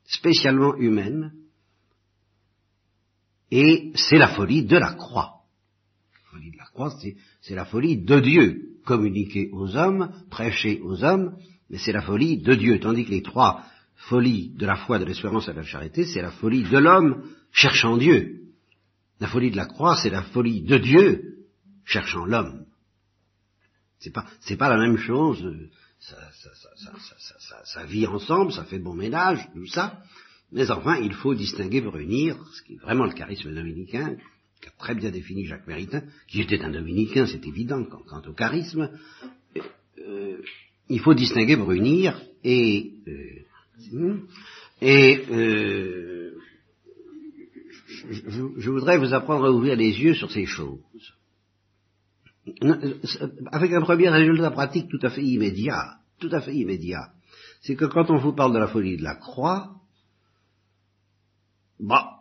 [0.05, 1.33] spécialement humaine,
[3.51, 5.35] et c'est la folie de la croix
[6.35, 6.93] folie de la croix,
[7.41, 11.37] c'est la folie de Dieu, communiquée aux hommes, prêchée aux hommes,
[11.71, 13.65] mais c'est la folie de Dieu, tandis que les trois
[13.97, 17.25] folies de la foi, de l'espérance et de la charité, c'est la folie de l'homme
[17.53, 18.41] cherchant Dieu.
[19.21, 21.35] La folie de la croix, c'est la folie de Dieu
[21.85, 22.67] cherchant l'homme.
[23.99, 25.43] C'est pas, c'est pas la même chose.
[26.01, 26.17] Ça,
[27.65, 30.03] ça, vit ensemble, ça fait bon ménage, tout ça.
[30.53, 34.17] Mais enfin, il faut distinguer pour unir, ce qui est vraiment le charisme dominicain,
[34.65, 38.91] qu'a très bien défini Jacques Méritain, qui était un dominicain, c'est évident, quant, au charisme,
[39.99, 40.39] euh,
[40.89, 44.17] il faut distinguer pour unir, et, euh,
[44.81, 46.39] et euh,
[48.11, 50.81] je, je, voudrais vous apprendre à ouvrir les yeux sur ces choses.
[53.53, 57.11] Avec un premier résultat pratique tout à fait immédiat, tout à fait immédiat,
[57.61, 59.75] c'est que quand on vous parle de la folie de la croix,
[61.81, 62.21] bah,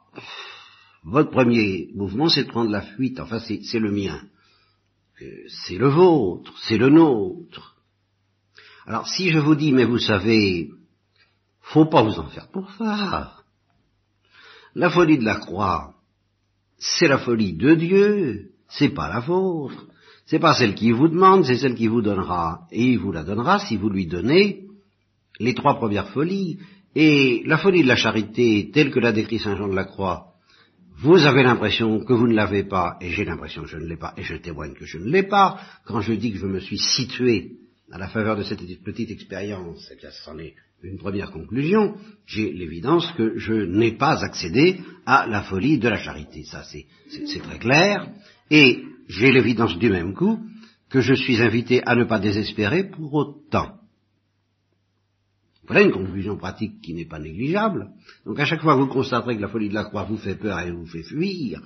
[1.04, 3.20] votre premier mouvement, c'est de prendre la fuite.
[3.20, 4.22] Enfin, c'est le mien.
[5.22, 7.76] Euh, c'est le vôtre, c'est le nôtre.
[8.86, 10.72] Alors, si je vous dis, mais vous savez,
[11.62, 13.38] faut pas vous en faire pour ça.
[14.76, 15.94] La folie de la croix,
[16.78, 19.88] c'est la folie de Dieu, c'est pas la vôtre.
[20.26, 22.62] C'est pas celle qui vous demande, c'est celle qui vous donnera.
[22.72, 24.68] Et il vous la donnera si vous lui donnez
[25.40, 26.60] les trois premières folies.
[26.96, 30.33] Et la folie de la charité, telle que l'a décrit Saint Jean de la Croix,
[31.04, 33.98] vous avez l'impression que vous ne l'avez pas, et j'ai l'impression que je ne l'ai
[33.98, 36.62] pas, et je témoigne que je ne l'ai pas, quand je dis que je me
[36.62, 37.58] suis situé
[37.92, 42.54] à la faveur de cette petite expérience, et bien c'en est une première conclusion, j'ai
[42.54, 46.44] l'évidence que je n'ai pas accédé à la folie de la charité.
[46.44, 48.10] Ça, c'est très clair.
[48.50, 50.40] Et j'ai l'évidence du même coup
[50.90, 53.78] que je suis invité à ne pas désespérer pour autant.
[55.66, 57.88] Voilà une conclusion pratique qui n'est pas négligeable.
[58.26, 60.60] Donc à chaque fois vous constaterez que la folie de la croix vous fait peur
[60.60, 61.62] et vous fait fuir,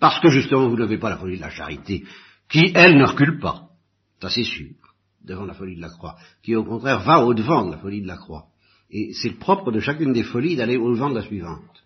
[0.00, 2.04] parce que justement vous n'avez pas la folie de la charité,
[2.48, 3.68] qui elle ne recule pas,
[4.20, 4.70] ça c'est sûr,
[5.22, 8.06] devant la folie de la croix, qui au contraire va au-devant de la folie de
[8.06, 8.46] la croix.
[8.90, 11.82] Et c'est le propre de chacune des folies d'aller au-devant de la suivante.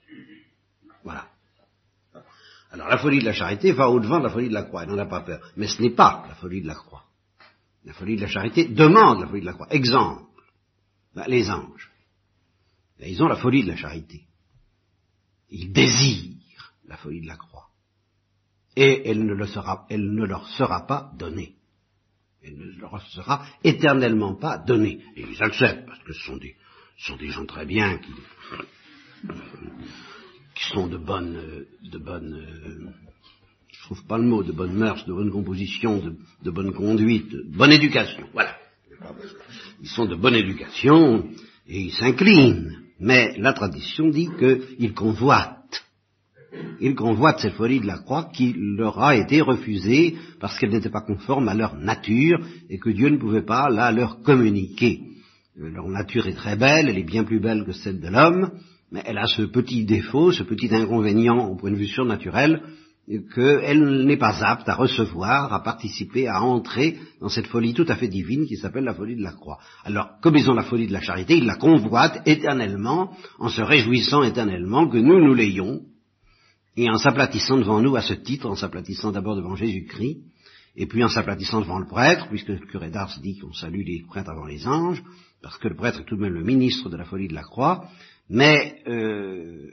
[1.04, 1.26] Voilà.
[2.72, 4.90] Alors la folie de la charité va au-devant de la folie de la croix, elle
[4.90, 5.40] n'en a pas peur.
[5.56, 7.04] Mais ce n'est pas la folie de la croix.
[7.84, 9.68] La folie de la charité demande la folie de la croix.
[9.70, 10.25] Exemple,
[11.16, 11.90] ben, les anges.
[12.98, 14.26] Ben, ils ont la folie de la charité.
[15.48, 17.70] Ils désirent la folie de la croix.
[18.76, 21.56] Et elle ne, leur sera pas donnée.
[22.42, 25.02] Elle ne leur sera éternellement pas donnée.
[25.16, 28.12] Et ils acceptent, parce que ce sont des, gens très bien qui,
[30.70, 32.92] sont de bonnes, de bonnes,
[33.72, 35.98] je trouve pas le mot, de bonnes mœurs, de bonne composition,
[36.42, 38.28] de, bonne bonne éducation.
[38.34, 38.54] Voilà.
[39.82, 41.24] Ils sont de bonne éducation
[41.66, 42.72] et ils s'inclinent.
[42.98, 45.84] Mais la tradition dit qu'ils convoitent.
[46.80, 50.90] Ils convoitent cette folie de la croix qui leur a été refusée parce qu'elle n'était
[50.90, 52.38] pas conforme à leur nature
[52.70, 55.00] et que Dieu ne pouvait pas là leur communiquer.
[55.56, 58.50] Leur nature est très belle, elle est bien plus belle que celle de l'homme,
[58.90, 62.62] mais elle a ce petit défaut, ce petit inconvénient au point de vue surnaturel,
[63.34, 67.94] qu'elle n'est pas apte à recevoir, à participer, à entrer dans cette folie tout à
[67.94, 69.58] fait divine qui s'appelle la folie de la croix.
[69.84, 73.62] Alors, comme ils ont la folie de la charité, ils la convoitent éternellement, en se
[73.62, 75.82] réjouissant éternellement que nous nous l'ayons,
[76.76, 80.18] et en s'aplatissant devant nous à ce titre, en s'aplatissant d'abord devant Jésus-Christ,
[80.76, 84.02] et puis en s'aplatissant devant le prêtre, puisque le curé d'Ars dit qu'on salue les
[84.06, 85.02] prêtres avant les anges,
[85.42, 87.42] parce que le prêtre est tout de même le ministre de la folie de la
[87.42, 87.88] croix,
[88.28, 89.70] mais euh,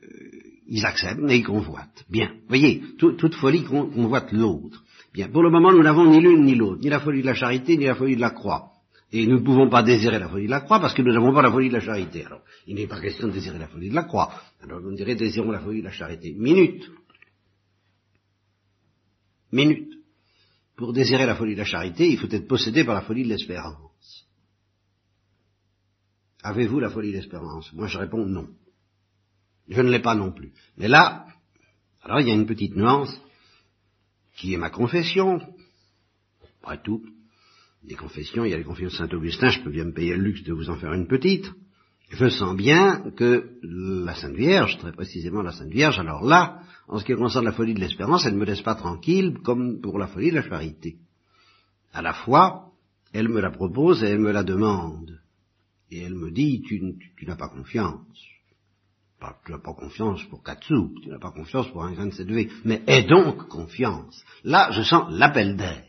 [0.67, 2.05] ils acceptent, mais ils convoitent.
[2.09, 4.83] Bien, vous voyez, toute folie convoite l'autre.
[5.13, 7.33] Bien, pour le moment, nous n'avons ni l'une ni l'autre, ni la folie de la
[7.35, 8.71] charité, ni la folie de la croix.
[9.11, 11.31] Et nous ne pouvons pas désirer la folie de la croix parce que nous n'avons
[11.33, 12.25] pas la folie de la charité.
[12.25, 14.33] Alors, il n'est pas question de désirer la folie de la croix.
[14.63, 16.33] Alors, on dirait désirons la folie de la charité.
[16.35, 16.89] Minute.
[19.51, 19.93] Minute.
[20.75, 23.29] Pour désirer la folie de la charité, il faut être possédé par la folie de
[23.29, 23.92] l'espérance.
[26.43, 28.47] Avez-vous la folie de l'espérance Moi, je réponds non.
[29.69, 30.51] Je ne l'ai pas non plus.
[30.77, 31.25] Mais là,
[32.03, 33.17] alors il y a une petite nuance
[34.35, 35.39] qui est ma confession.
[36.61, 37.01] Après tout,
[37.83, 40.23] des confessions, il y a les confessions de Saint-Augustin, je peux bien me payer le
[40.23, 41.49] luxe de vous en faire une petite.
[42.09, 46.99] Je sens bien que la Sainte Vierge, très précisément la Sainte Vierge, alors là, en
[46.99, 49.97] ce qui concerne la folie de l'espérance, elle ne me laisse pas tranquille comme pour
[49.97, 50.97] la folie de la charité.
[51.93, 52.71] À la fois,
[53.13, 55.22] elle me la propose et elle me la demande.
[55.93, 56.81] Et elle me dit, tu,
[57.27, 58.07] n'as pas confiance
[59.45, 62.27] tu n'as pas confiance pour Katsu, tu n'as pas confiance pour un grain de cette
[62.65, 64.21] mais aie donc confiance.
[64.43, 65.85] Là, je sens l'appel d'air.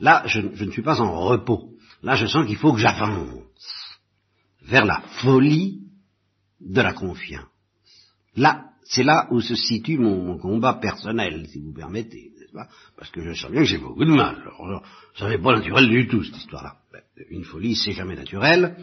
[0.00, 1.70] Là, je, ne suis pas en repos.
[2.02, 3.42] Là, je sens qu'il faut que j'avance
[4.64, 5.80] vers la folie
[6.60, 7.48] de la confiance.
[8.36, 12.68] Là, c'est là où se situe mon, combat personnel, si vous permettez, pas?
[12.96, 14.36] Parce que je sens bien que j'ai beaucoup de mal.
[14.58, 14.82] Alors,
[15.16, 16.76] ça n'est pas naturel du tout, cette histoire-là.
[16.92, 18.76] Ben, une folie, c'est jamais naturel.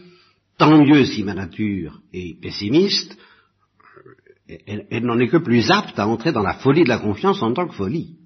[0.62, 3.18] Tant mieux si ma nature est pessimiste,
[4.48, 7.52] elle, n'en est que plus apte à entrer dans la folie de la confiance en
[7.52, 8.18] tant que folie.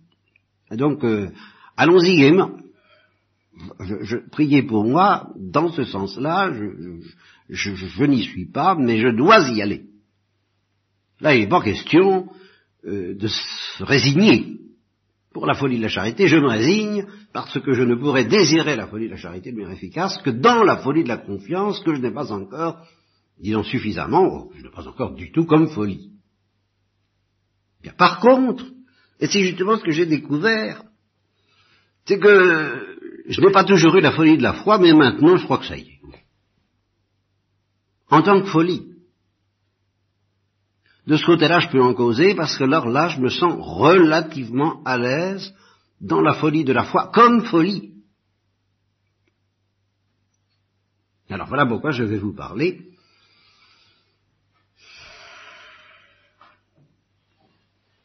[0.69, 1.29] donc, euh,
[1.77, 2.57] allons-y gaiement.
[3.79, 6.51] Je, je, priez pour moi, dans ce sens-là,
[7.49, 9.85] je, n'y suis pas, mais je dois y aller.
[11.21, 12.27] Là, il n'est pas question
[12.85, 14.59] euh, de se résigner.
[15.35, 18.77] Pour la folie de la charité, je me résigne parce que je ne pourrais désirer
[18.77, 21.81] la folie de la charité de manière efficace que dans la folie de la confiance
[21.81, 22.87] que je n'ai pas encore,
[23.37, 26.13] disons suffisamment, je n'ai pas encore du tout comme folie.
[27.97, 28.63] Par contre,
[29.19, 30.83] et c'est justement ce que j'ai découvert,
[32.05, 32.95] c'est que
[33.27, 35.65] je n'ai pas toujours eu la folie de la foi, mais maintenant je crois que
[35.65, 35.99] ça y est.
[38.09, 38.94] En tant que folie.
[41.07, 44.81] De ce côté-là, je peux en causer parce que alors là, je me sens relativement
[44.83, 45.53] à l'aise
[46.01, 47.93] dans la folie de la foi, comme folie.
[51.29, 52.89] Alors voilà pourquoi je vais vous parler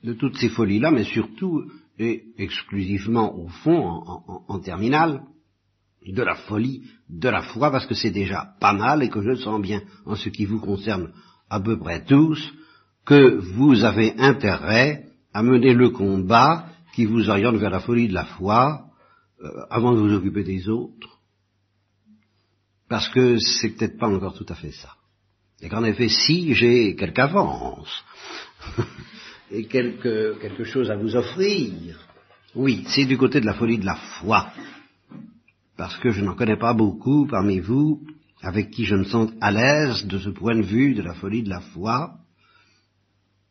[0.03, 5.22] de toutes ces folies-là, mais surtout et exclusivement au fond, en, en, terminale,
[6.07, 9.34] de la folie, de la foi, parce que c'est déjà pas mal et que je
[9.34, 11.12] sens bien, en ce qui vous concerne
[11.51, 12.40] à peu près tous,
[13.05, 18.14] que vous avez intérêt à mener le combat qui vous oriente vers la folie de
[18.14, 18.86] la foi,
[19.42, 21.18] euh, avant de vous occuper des autres.
[22.88, 24.90] Parce que c'est peut-être pas encore tout à fait ça.
[25.61, 28.05] Et qu'en effet, si j'ai quelque avance,
[29.51, 31.98] et quelque, quelque chose à vous offrir,
[32.55, 34.53] oui, c'est du côté de la folie de la foi.
[35.76, 38.03] Parce que je n'en connais pas beaucoup parmi vous
[38.42, 41.42] avec qui je me sens à l'aise de ce point de vue de la folie
[41.42, 42.14] de la foi.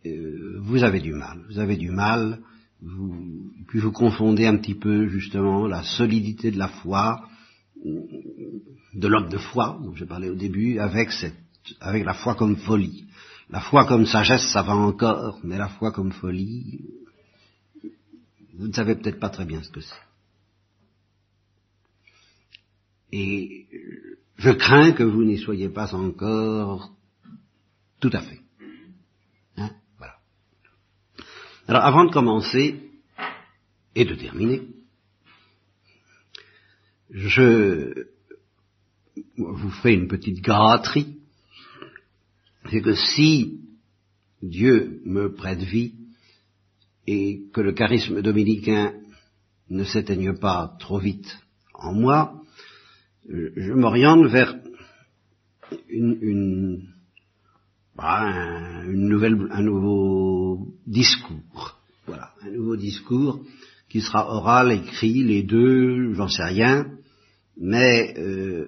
[0.06, 1.40] Euh, vous avez du mal.
[1.50, 2.40] Vous avez du mal.
[2.82, 7.28] Vous, puis vous confondez un petit peu justement la solidité de la foi,
[7.84, 11.36] de l'homme de foi, dont j'ai parlé au début, avec cette,
[11.82, 13.06] avec la foi comme folie.
[13.50, 16.80] La foi comme sagesse, ça va encore, mais la foi comme folie,
[18.60, 19.96] vous ne savez peut-être pas très bien ce que c'est.
[23.12, 23.66] Et
[24.38, 26.92] je crains que vous n'y soyez pas encore
[28.00, 28.40] tout à fait.
[29.58, 30.18] Hein voilà.
[31.70, 32.82] Alors avant de commencer
[33.94, 34.64] et de terminer,
[37.12, 38.08] je
[39.38, 41.20] vous fais une petite gâterie.
[42.72, 43.62] C'est que si
[44.42, 45.94] Dieu me prête vie
[47.06, 48.96] et que le charisme dominicain
[49.70, 51.38] ne s'éteigne pas trop vite
[51.76, 52.42] en moi,
[53.28, 54.56] je m'oriente vers
[55.88, 56.94] une, une,
[57.96, 60.39] bah, une nouvelle, un nouveau
[60.90, 61.78] discours.
[62.08, 63.40] Voilà, un nouveau discours
[63.90, 66.88] qui sera oral, écrit, les deux, j'en sais rien,
[67.58, 68.68] mais euh,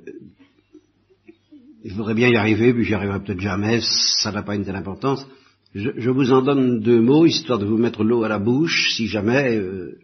[1.83, 3.81] je voudrais bien y arriver, puis j'y arriverai peut-être jamais,
[4.21, 5.25] ça n'a pas une telle importance.
[5.73, 8.93] Je, je, vous en donne deux mots, histoire de vous mettre l'eau à la bouche,
[8.95, 9.97] si jamais euh,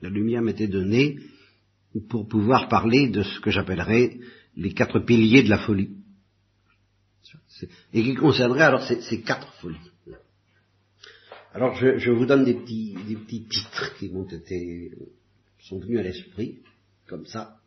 [0.00, 1.18] la lumière m'était donnée,
[2.08, 4.18] pour pouvoir parler de ce que j'appellerais
[4.56, 5.90] les quatre piliers de la folie.
[7.92, 9.91] Et qui concernerait alors ces, ces quatre folies.
[11.54, 14.90] Alors je, je, vous donne des petits, des petits titres qui m'ont été,
[15.60, 16.60] sont venus à l'esprit,
[17.06, 17.58] comme ça,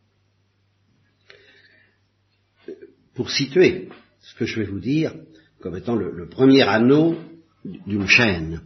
[3.13, 3.89] pour situer
[4.21, 5.13] ce que je vais vous dire
[5.59, 7.15] comme étant le, le premier anneau
[7.63, 8.61] d'une chaîne.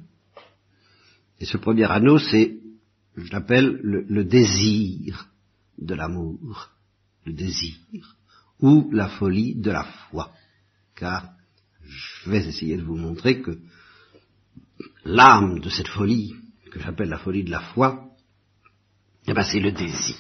[1.39, 2.57] Et ce premier anneau, c'est,
[3.15, 5.30] je l'appelle le, le désir
[5.78, 6.72] de l'amour,
[7.26, 7.76] le désir,
[8.61, 10.32] ou la folie de la foi.
[10.95, 11.34] Car
[11.84, 13.59] je vais essayer de vous montrer que
[15.06, 16.34] l'âme de cette folie,
[16.72, 18.10] que j'appelle la folie de la foi,
[19.28, 20.16] eh ben c'est le désir.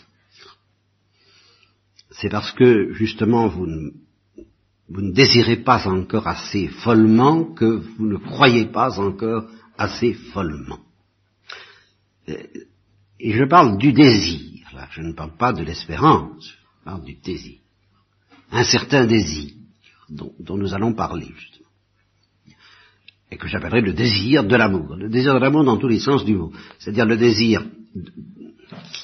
[2.11, 8.65] C'est parce que justement vous ne, désirez pas encore assez follement que vous ne croyez
[8.65, 10.79] pas encore assez follement.
[12.27, 14.49] Et je parle du désir
[14.91, 17.59] je ne parle pas de l'espérance, je parle du désir.
[18.51, 19.53] Un certain désir
[20.09, 21.58] dont, dont nous allons parler, justement.
[23.31, 24.95] Et que j'appellerai le désir de l'amour.
[24.95, 26.51] Le désir de l'amour dans tous les sens du mot.
[26.79, 27.63] C'est-à-dire le désir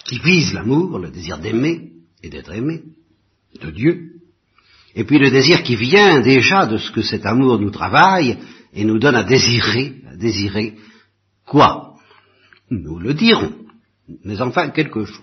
[0.06, 1.92] qui vise l'amour, le désir d'aimer
[2.24, 2.84] et d'être aimé,
[3.62, 4.14] de Dieu.
[4.96, 8.38] Et puis le désir qui vient déjà de ce que cet amour nous travaille
[8.74, 10.76] et nous donne à désirer, à désirer
[11.46, 11.96] quoi?
[12.70, 13.54] Nous le dirons.
[14.24, 15.22] Mais enfin quelque chose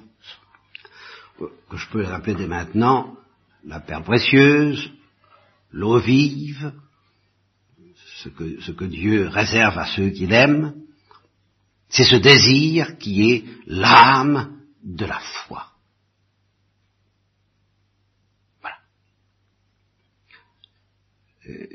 [1.71, 3.17] que je peux appeler dès maintenant
[3.65, 4.91] la perle précieuse,
[5.71, 6.73] l'eau vive,
[8.23, 10.75] ce que, ce que Dieu réserve à ceux qu'il aime,
[11.89, 15.67] c'est ce désir qui est l'âme de la foi.
[18.61, 18.77] Voilà.
[21.49, 21.67] Euh,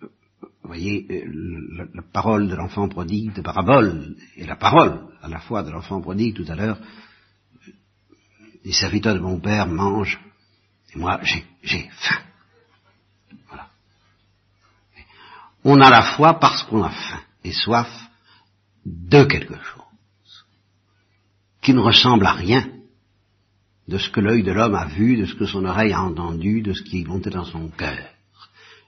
[0.00, 5.40] vous voyez, euh, la, parole de l'enfant prodigue de parabole, et la parole à la
[5.40, 6.78] fois de l'enfant prodigue tout à l'heure,
[8.64, 10.20] les serviteurs de mon père mangent,
[10.94, 12.22] et moi j'ai faim.
[15.68, 17.90] On a la foi parce qu'on a faim et soif
[18.84, 20.44] de quelque chose
[21.60, 22.68] qui ne ressemble à rien
[23.88, 26.62] de ce que l'œil de l'homme a vu, de ce que son oreille a entendu,
[26.62, 28.06] de ce qui est monté dans son cœur.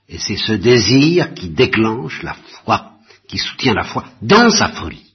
[0.07, 2.93] Et c'est ce désir qui déclenche la foi,
[3.27, 5.08] qui soutient la foi dans sa folie.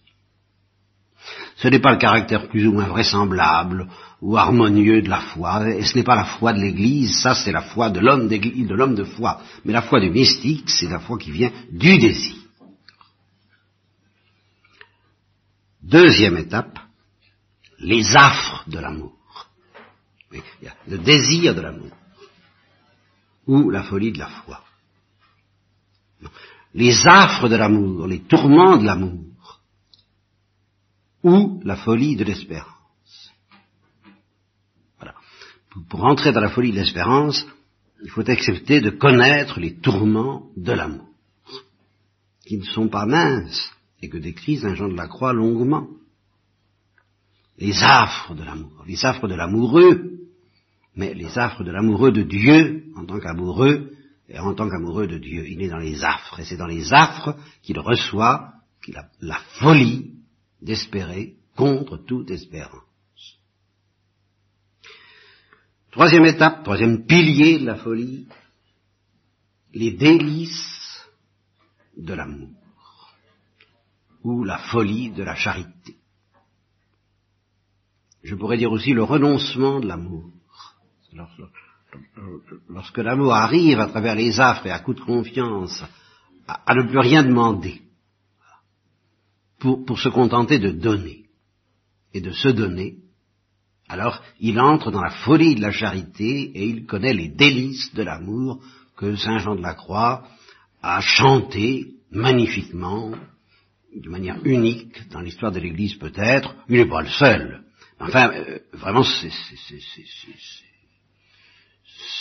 [1.64, 3.88] Ce n'est pas le caractère plus ou moins vraisemblable
[4.20, 7.52] ou harmonieux de la foi, et ce n'est pas la foi de l'Église, ça c'est
[7.52, 9.40] la foi de l'homme de de foi.
[9.64, 12.34] Mais la foi du mystique, c'est la foi qui vient du désir.
[15.82, 16.78] Deuxième étape,
[17.78, 19.16] les affres de l'amour.
[20.86, 21.96] Le désir de l'amour.
[23.46, 24.60] Ou la folie de la foi.
[26.74, 29.23] Les affres de l'amour, les tourments de l'amour
[31.24, 32.74] ou la folie de l'espérance.
[35.88, 37.44] Pour entrer dans la folie de l'espérance,
[38.04, 41.08] il faut accepter de connaître les tourments de l'amour,
[42.46, 45.88] qui ne sont pas minces, et que décrit Saint Jean de la Croix longuement.
[47.58, 50.20] Les affres de l'amour, les affres de l'amoureux,
[50.94, 53.92] mais les affres de l'amoureux de Dieu en tant qu'amoureux
[54.28, 55.44] et en tant qu'amoureux de Dieu.
[55.48, 58.52] Il est dans les affres, et c'est dans les affres qu'il reçoit
[59.20, 60.14] la folie
[60.64, 62.82] d'espérer contre toute espérance.
[65.92, 68.26] Troisième étape, troisième pilier de la folie,
[69.72, 71.06] les délices
[71.96, 72.50] de l'amour,
[74.24, 75.96] ou la folie de la charité.
[78.24, 80.30] Je pourrais dire aussi le renoncement de l'amour.
[82.68, 85.84] Lorsque l'amour arrive à travers les affres et à coup de confiance,
[86.48, 87.82] à, ne plus rien demander,
[89.86, 91.24] pour se contenter de donner
[92.12, 92.96] et de se donner,
[93.88, 98.02] alors il entre dans la folie de la charité et il connaît les délices de
[98.02, 98.62] l'amour
[98.96, 100.26] que Saint Jean de la Croix
[100.82, 103.12] a chanté magnifiquement,
[103.94, 106.54] de manière unique dans l'histoire de l'Église peut-être.
[106.68, 107.64] Il n'est pas le seul.
[108.00, 109.04] Enfin, euh, vraiment,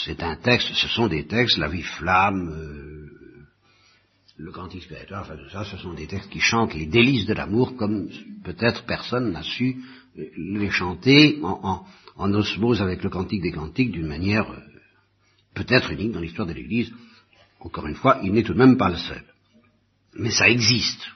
[0.04, 3.23] c'est un texte, ce sont des textes, la vie flamme, euh,
[4.38, 7.34] le cantique spirituel, enfin tout ça, ce sont des textes qui chantent les délices de
[7.34, 8.10] l'amour comme
[8.44, 9.78] peut-être personne n'a su
[10.16, 11.86] les chanter en,
[12.18, 14.60] osmose avec le cantique des cantiques d'une manière euh,
[15.56, 16.92] peut-être unique dans l'histoire de l'Église.
[17.60, 19.24] Encore une fois, il n'est tout de même pas le seul.
[20.16, 21.08] Mais ça existe.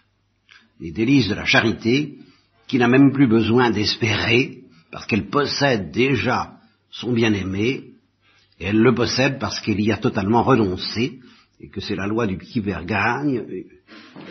[0.79, 2.17] Les délices de la charité,
[2.67, 6.53] qui n'a même plus besoin d'espérer, parce qu'elle possède déjà
[6.89, 7.91] son bien-aimé,
[8.59, 11.19] et elle le possède parce qu'elle y a totalement renoncé,
[11.59, 13.43] et que c'est la loi du qui gagne.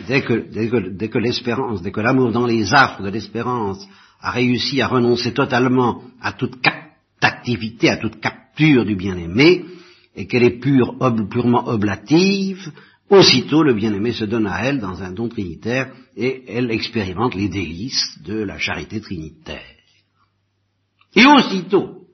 [0.07, 3.85] Dès que, dès que, dès que l'espérance, dès que l'amour dans les affres de l'espérance
[4.19, 6.55] a réussi à renoncer totalement à toute
[7.21, 9.65] activité, à toute capture du bien-aimé,
[10.15, 10.97] et qu'elle est pure,
[11.29, 12.71] purement oblative,
[13.09, 17.49] aussitôt le bien-aimé se donne à elle dans un don trinitaire et elle expérimente les
[17.49, 19.75] délices de la charité trinitaire.
[21.15, 22.07] Et aussitôt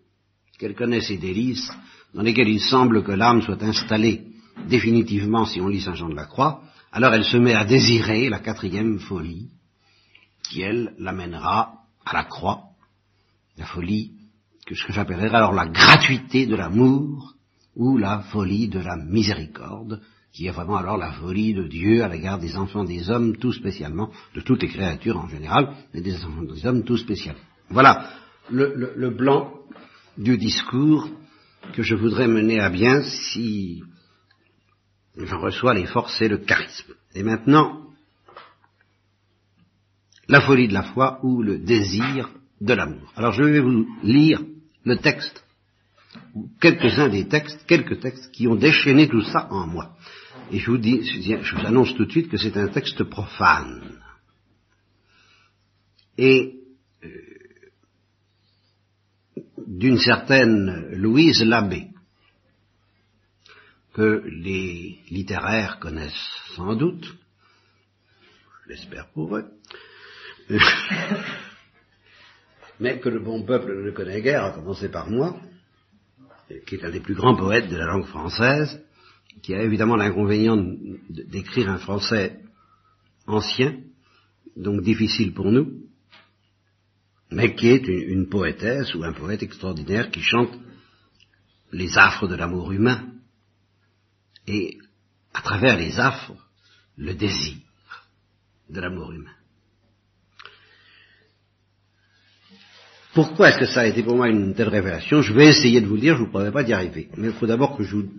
[0.59, 1.71] qu'elle connaît ces délices,
[2.13, 4.32] dans lesquelles il semble que l'âme soit installée
[4.67, 8.29] définitivement si on lit Saint Jean de la Croix, alors elle se met à désirer
[8.29, 9.49] la quatrième folie,
[10.47, 11.73] qui elle l'amènera
[12.05, 12.63] à la croix,
[13.57, 14.11] la folie,
[14.65, 17.33] que j'appellerais alors la gratuité de l'amour,
[17.75, 20.01] ou la folie de la miséricorde,
[20.31, 23.53] qui est vraiment alors la folie de Dieu à l'égard des enfants des hommes, tout
[23.53, 27.41] spécialement, de toutes les créatures en général, mais des enfants des hommes tout spécialement.
[27.69, 28.09] Voilà
[28.49, 29.53] le, le blanc
[30.17, 31.07] du discours
[31.73, 33.81] que je voudrais mener à bien si
[35.17, 36.93] j'en reçois les forces et le charisme.
[37.13, 37.83] Et maintenant,
[40.27, 42.29] la folie de la foi ou le désir
[42.61, 43.11] de l'amour.
[43.15, 44.41] Alors je vais vous lire
[44.85, 45.43] le texte,
[46.33, 49.95] ou quelques-uns des textes, quelques textes qui ont déchaîné tout ça en moi.
[50.51, 53.99] Et je vous dis, je vous annonce tout de suite que c'est un texte profane.
[56.17, 56.59] Et
[57.03, 57.09] euh,
[59.65, 61.87] d'une certaine Louise Labbé,
[63.93, 67.05] que les littéraires connaissent sans doute,
[68.63, 69.45] je l'espère pour eux,
[72.79, 75.39] mais que le bon peuple ne connaît guère, à commencer par moi,
[76.65, 78.83] qui est un des plus grands poètes de la langue française,
[79.41, 80.57] qui a évidemment l'inconvénient
[81.09, 82.39] d'écrire un français
[83.27, 83.77] ancien,
[84.55, 85.83] donc difficile pour nous,
[87.31, 90.51] mais qui est une, poétesse ou un poète extraordinaire qui chante
[91.71, 93.12] les affres de l'amour humain,
[94.47, 94.77] et
[95.33, 96.35] à travers les affres,
[96.97, 97.57] le désir
[98.69, 99.31] de l'amour humain.
[103.13, 105.21] Pourquoi est-ce que ça a été pour moi une telle révélation?
[105.21, 107.09] Je vais essayer de vous le dire, je ne vous promets pas d'y arriver.
[107.15, 108.11] Mais il faut d'abord que je, vous,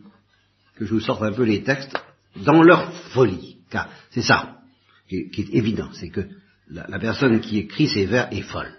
[0.76, 1.96] que je vous sorte un peu les textes
[2.36, 3.58] dans leur folie.
[3.70, 4.60] Car c'est ça
[5.08, 6.28] qui est, évident, c'est que
[6.68, 8.72] la, personne qui écrit ces vers est folle.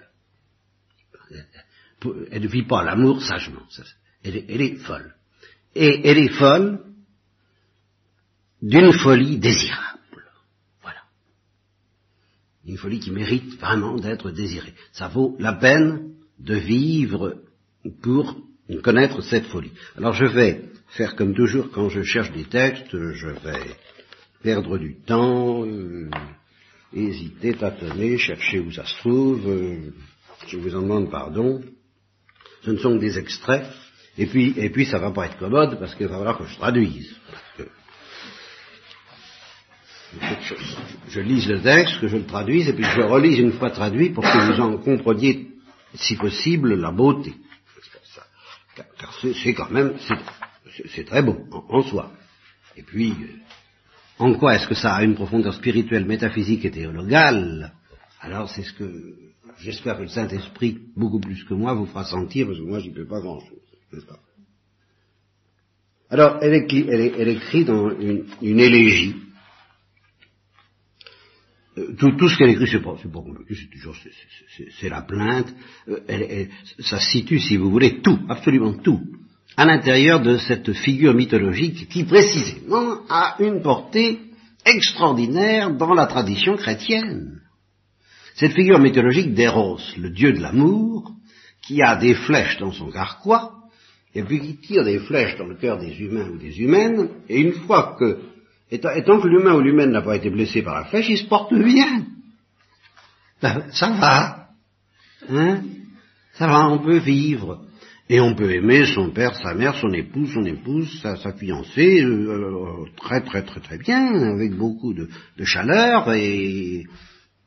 [2.32, 3.64] Elle ne vit pas l'amour sagement.
[4.24, 5.16] Elle est, elle est folle.
[5.76, 6.80] Et elle est folle
[8.66, 10.00] d'une folie désirable.
[12.66, 14.74] Une folie qui mérite vraiment d'être désirée.
[14.92, 17.36] Ça vaut la peine de vivre
[18.02, 18.36] pour
[18.82, 19.72] connaître cette folie.
[19.96, 23.78] Alors je vais faire comme toujours quand je cherche des textes, je vais
[24.42, 26.10] perdre du temps, euh,
[26.92, 29.92] hésiter, tâtonner, chercher où ça se trouve, euh,
[30.48, 31.62] je vous en demande pardon.
[32.64, 33.68] Ce ne sont que des extraits,
[34.18, 36.56] et puis, et puis ça va pas être commode parce qu'il va falloir que je
[36.56, 37.16] traduise
[40.22, 40.56] je,
[41.10, 43.70] je, lise le texte, que je le traduise, et puis je le relise une fois
[43.72, 45.48] traduit pour que vous en compreniez,
[45.94, 47.34] si possible, la beauté.
[48.76, 49.96] Car, c'est quand même,
[50.94, 51.38] c'est très beau
[51.70, 52.12] en, soi.
[52.76, 53.40] Et puis, euh,
[54.20, 57.74] en quoi est-ce que ça a une profondeur spirituelle, métaphysique et théologale?
[58.20, 59.16] Alors c'est ce que
[59.60, 62.92] j'espère que le Saint-Esprit, beaucoup plus que moi, vous fera sentir, parce que moi j'y
[62.92, 63.60] peux pas grand-chose.
[66.10, 69.16] Alors, elle, écrit dans une, élégie.
[71.78, 73.96] Euh, tout, ce qu'elle écrit, c'est pas, pas c'est toujours,
[74.80, 75.54] c'est la plainte.
[75.90, 76.46] Euh,
[76.80, 79.02] ça situe, si vous voulez, tout, absolument tout,
[79.58, 84.20] à l'intérieur de cette figure mythologique qui précisément a une portée
[84.66, 87.42] extraordinaire dans la tradition chrétienne.
[88.36, 91.14] Cette figure mythologique d'Eros, le dieu de l'amour,
[91.62, 93.54] qui a des flèches dans son carquois,
[94.14, 97.40] et puis qui tire des flèches dans le cœur des humains ou des humaines, et
[97.40, 98.20] une fois que,
[98.72, 101.54] étant, que l'humain ou l'humaine n'a pas été blessé par la flèche, il se porte
[101.54, 102.06] bien.
[103.42, 104.48] Ben, ça va.
[105.30, 105.64] Hein?
[106.34, 107.66] Ça va, on peut vivre.
[108.08, 112.30] Et on peut aimer son père, sa mère, son épouse, son épouse, sa, fiancée, euh,
[112.30, 115.10] euh, très très très très bien, avec beaucoup de,
[115.44, 116.86] chaleur, et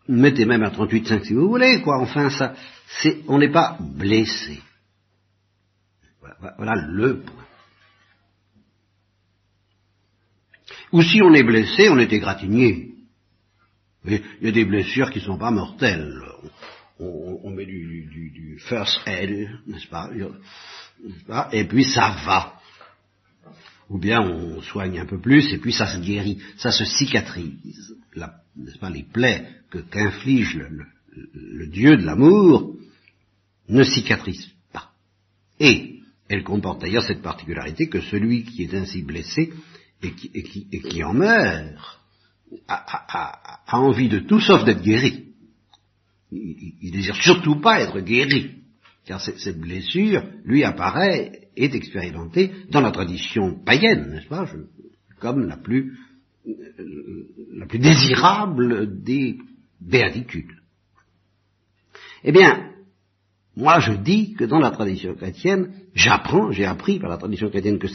[0.09, 2.01] mettez même à 38,5 si vous voulez, quoi.
[2.01, 2.55] Enfin, ça,
[2.89, 4.61] c'est, on n'est pas blessé.
[6.21, 7.38] Voilà, voilà, le point.
[10.93, 12.95] Ou si on est blessé, on est égratigné.
[14.05, 16.23] Il y a des blessures qui ne sont pas mortelles
[17.01, 20.11] on, met du, first aid, n'est-ce pas,
[21.53, 22.55] Et puis ça va.
[23.89, 27.97] Ou bien on soigne un peu plus et puis ça se guérit, ça se cicatrise.
[28.57, 30.57] N'est-ce pas, les plaies que qu'inflige
[31.33, 32.77] le, Dieu de l'amour
[33.69, 34.91] ne cicatrisent pas.
[35.59, 39.53] Et elle comporte d'ailleurs cette particularité que celui qui est ainsi blessé
[40.03, 42.01] et qui, en meurt
[42.69, 45.29] a envie de tout sauf d'être guéri
[46.31, 48.63] il, il, désire surtout pas être guéri,
[49.07, 54.47] car cette, blessure lui apparaît, est expérimentée dans la tradition païenne, n'est-ce pas,
[55.19, 55.97] comme la plus,
[57.55, 59.39] la plus désirable des
[59.81, 60.53] béatitudes.
[62.25, 62.73] Eh bien,
[63.57, 67.79] moi je dis que dans la tradition chrétienne, j'apprends, j'ai appris par la tradition chrétienne
[67.79, 67.89] que,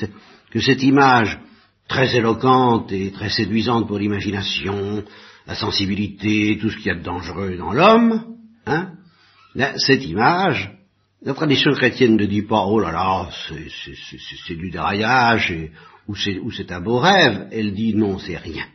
[0.50, 1.40] que cette image
[1.88, 5.04] très éloquente et très séduisante pour l'imagination,
[5.46, 8.94] la sensibilité, tout ce qu'il y a de dangereux dans l'homme, hein,
[9.78, 10.72] cette image,
[11.22, 13.30] la tradition chrétienne ne dit pas, oh là là,
[14.48, 15.54] c'est du déraillage,
[16.08, 18.68] ou c'est un beau rêve, elle dit non, c'est rien.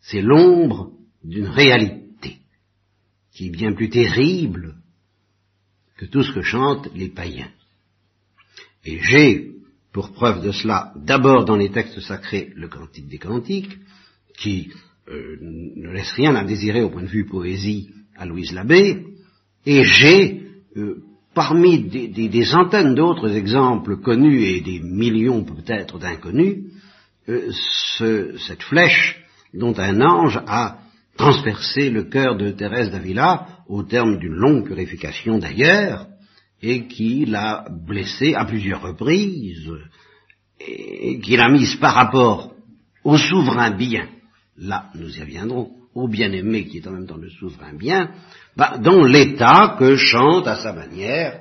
[0.00, 2.38] C'est l'ombre d'une réalité
[3.32, 4.76] qui est bien plus terrible
[5.96, 7.50] que tout ce que chantent les païens.
[8.84, 9.55] Et j'ai,
[9.96, 13.78] pour preuve de cela, d'abord dans les textes sacrés, le Cantique des Cantiques,
[14.38, 14.70] qui
[15.08, 19.06] euh, ne laisse rien à désirer au point de vue poésie à Louise Labbé,
[19.64, 20.96] et j'ai, euh,
[21.32, 26.64] parmi des, centaines d'autres exemples connus et des millions peut-être d'inconnus,
[27.30, 27.50] euh,
[27.96, 29.24] cette flèche
[29.54, 30.76] dont un ange a
[31.16, 36.06] transpercé le cœur de Thérèse d'Avila au terme d'une longue purification d'ailleurs,
[36.62, 39.70] et qui l'a blessée à plusieurs reprises,
[40.60, 42.54] et qui l'a mise par rapport
[43.04, 44.08] au souverain bien.
[44.58, 48.10] Là nous y reviendrons, au bien-aimé qui est en même temps le souverain bien,
[48.56, 51.40] bah, dans l'état que chante à sa manière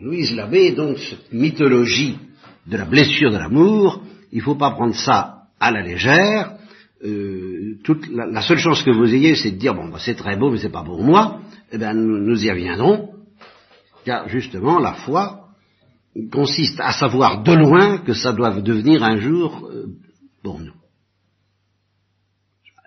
[0.00, 2.18] Louise Labbé, donc cette mythologie
[2.66, 4.02] de la blessure de l'amour,
[4.32, 6.54] il ne faut pas prendre ça à la légère,
[7.04, 10.36] euh, toute, la, seule chance que vous ayez, c'est de dire, bon, bah, c'est très
[10.36, 11.40] beau, mais c'est pas pour moi,
[11.72, 13.09] eh bien, nous, y reviendrons,
[14.04, 15.48] car justement, la foi
[16.32, 19.86] consiste à savoir de loin que ça doit devenir un jour euh,
[20.42, 20.74] pour nous.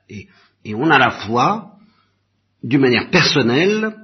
[0.09, 0.27] Et,
[0.75, 1.73] on a la foi,
[2.61, 3.95] d'une manière personnelle,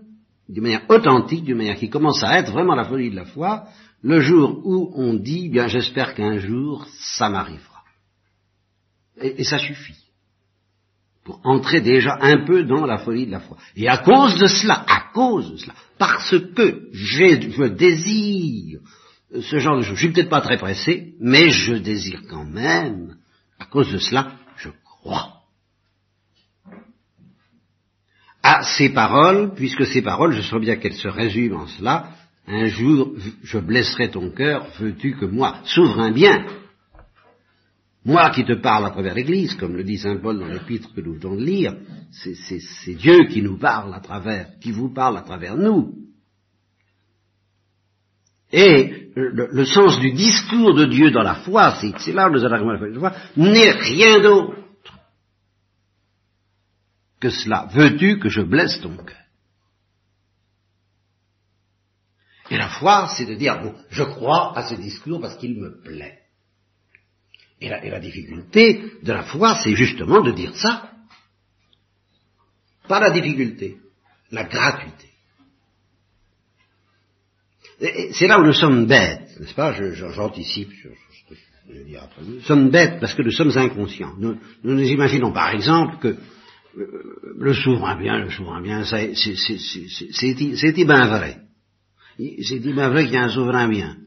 [0.47, 3.67] d'une manière authentique, d'une manière qui commence à être vraiment la folie de la foi,
[4.01, 6.85] le jour où on dit, bien j'espère qu'un jour
[7.17, 7.83] ça m'arrivera.
[9.21, 9.97] Et, ça suffit.
[11.29, 13.55] Pour entrer déjà un peu dans la folie de la foi.
[13.75, 18.79] Et à cause de cela, à cause de cela, parce que je désire
[19.39, 23.17] ce genre de choses, je suis peut-être pas très pressé, mais je désire quand même,
[23.59, 25.35] à cause de cela, je crois
[28.41, 32.09] à ces paroles, puisque ces paroles, je sens bien qu'elles se résument en cela,
[32.47, 33.13] un jour
[33.43, 36.43] je blesserai ton cœur, veux-tu que moi, souverain bien,
[38.09, 41.01] moi qui te parle à travers l'Église, comme le dit Saint Paul dans l'épître que
[41.01, 41.75] nous venons de lire,
[42.11, 45.93] c'est Dieu qui nous parle à travers, qui vous parle à travers nous.
[48.51, 52.69] Et le, sens du discours de Dieu dans la foi, c'est là où nous allons
[52.69, 54.57] la foi, n'est rien d'autre
[57.19, 57.69] que cela.
[57.71, 59.17] Veux-tu que je blesse ton cœur?
[62.49, 65.79] Et la foi, c'est de dire, bon, je crois à ce discours parce qu'il me
[65.83, 66.18] plaît.
[67.61, 70.91] Et la, difficulté de la foi, c'est justement de dire ça.
[72.87, 73.77] Pas la difficulté,
[74.31, 75.09] la gratuité.
[78.11, 81.39] C'est là où nous sommes bêtes, n'est-ce pas J'anticipe sur ce que
[81.73, 82.21] je dire après.
[82.23, 84.15] Nous sommes bêtes parce que nous sommes inconscients.
[84.17, 86.07] Nous nous, imaginons par exemple que
[86.77, 89.13] euh, le souverain bien, le souverain bien, c'est
[90.85, 91.41] bien vrai.
[92.17, 93.97] C'est bien vrai qu'il y a un souverain bien.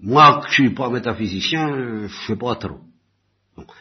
[0.00, 2.80] Moi, je suis pas métaphysicien, je sais pas trop.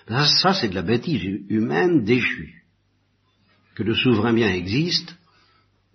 [0.07, 2.63] ça, c'est de la bêtise humaine déchue.
[3.76, 5.15] Que le souverain bien existe,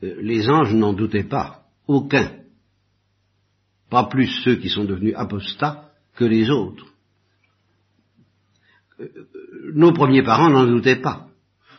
[0.03, 1.65] euh, les anges n'en doutaient pas.
[1.89, 2.31] Aucun.
[3.91, 6.87] Pas plus ceux qui sont devenus apostats que les autres.
[9.01, 9.09] Euh,
[9.75, 11.29] nos premiers parents n'en doutaient pas.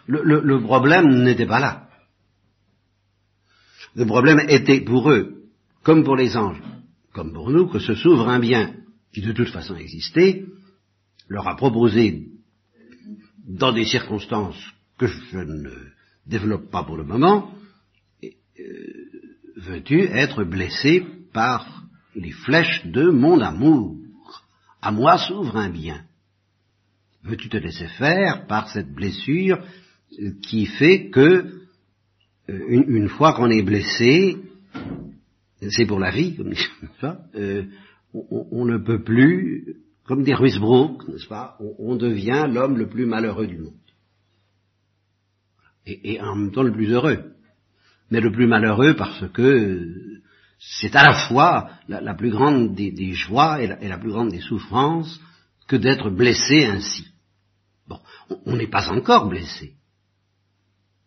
[0.08, 1.88] Le, problème n'était pas là.
[3.96, 5.46] Le problème était pour eux,
[5.84, 6.62] comme pour les anges,
[7.14, 8.76] comme pour nous, que ce souverain bien,
[9.14, 10.46] qui de toute façon existait,
[11.28, 12.28] leur a proposé,
[13.48, 14.62] dans des circonstances
[14.98, 15.72] que je ne
[16.26, 17.54] développe pas pour le moment,
[18.24, 18.30] euh,
[19.58, 21.84] veux-tu être blessé par
[22.16, 23.98] les flèches de mon amour?
[24.82, 26.04] À moi souverain bien.
[27.24, 29.64] Veux-tu te laisser faire par cette blessure
[30.42, 31.64] qui fait que
[32.50, 34.38] euh, une, fois qu'on est blessé,
[35.70, 36.54] c'est pour la vie, comme
[37.36, 37.64] euh,
[38.14, 43.48] on, ne peut plus, comme dit Ruisbrook, n'est-ce pas, on, devient l'homme le plus malheureux
[43.48, 43.74] du monde.
[45.86, 47.34] Et, en même temps le plus heureux.
[48.10, 49.86] Mais le plus malheureux parce que
[50.60, 55.20] c'est à la fois la, plus grande des, joies et la, plus grande des souffrances
[55.68, 57.08] que d'être blessé ainsi.
[57.88, 58.00] Bon,
[58.46, 59.74] on n'est pas encore blessé.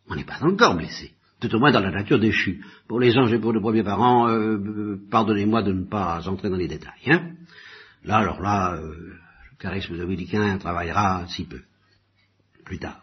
[0.09, 1.16] On n'est pas encore blessé.
[1.41, 2.65] Tout au moins dans la nature déchue.
[2.89, 6.49] Pour les anges et pour les premiers parents, euh, euh, pardonnez-moi de ne pas entrer
[6.49, 6.93] dans les détails.
[7.09, 7.33] Hein.
[8.05, 11.61] Là, alors là, euh, le charisme dominicain travaillera si peu.
[12.65, 13.03] Plus tard.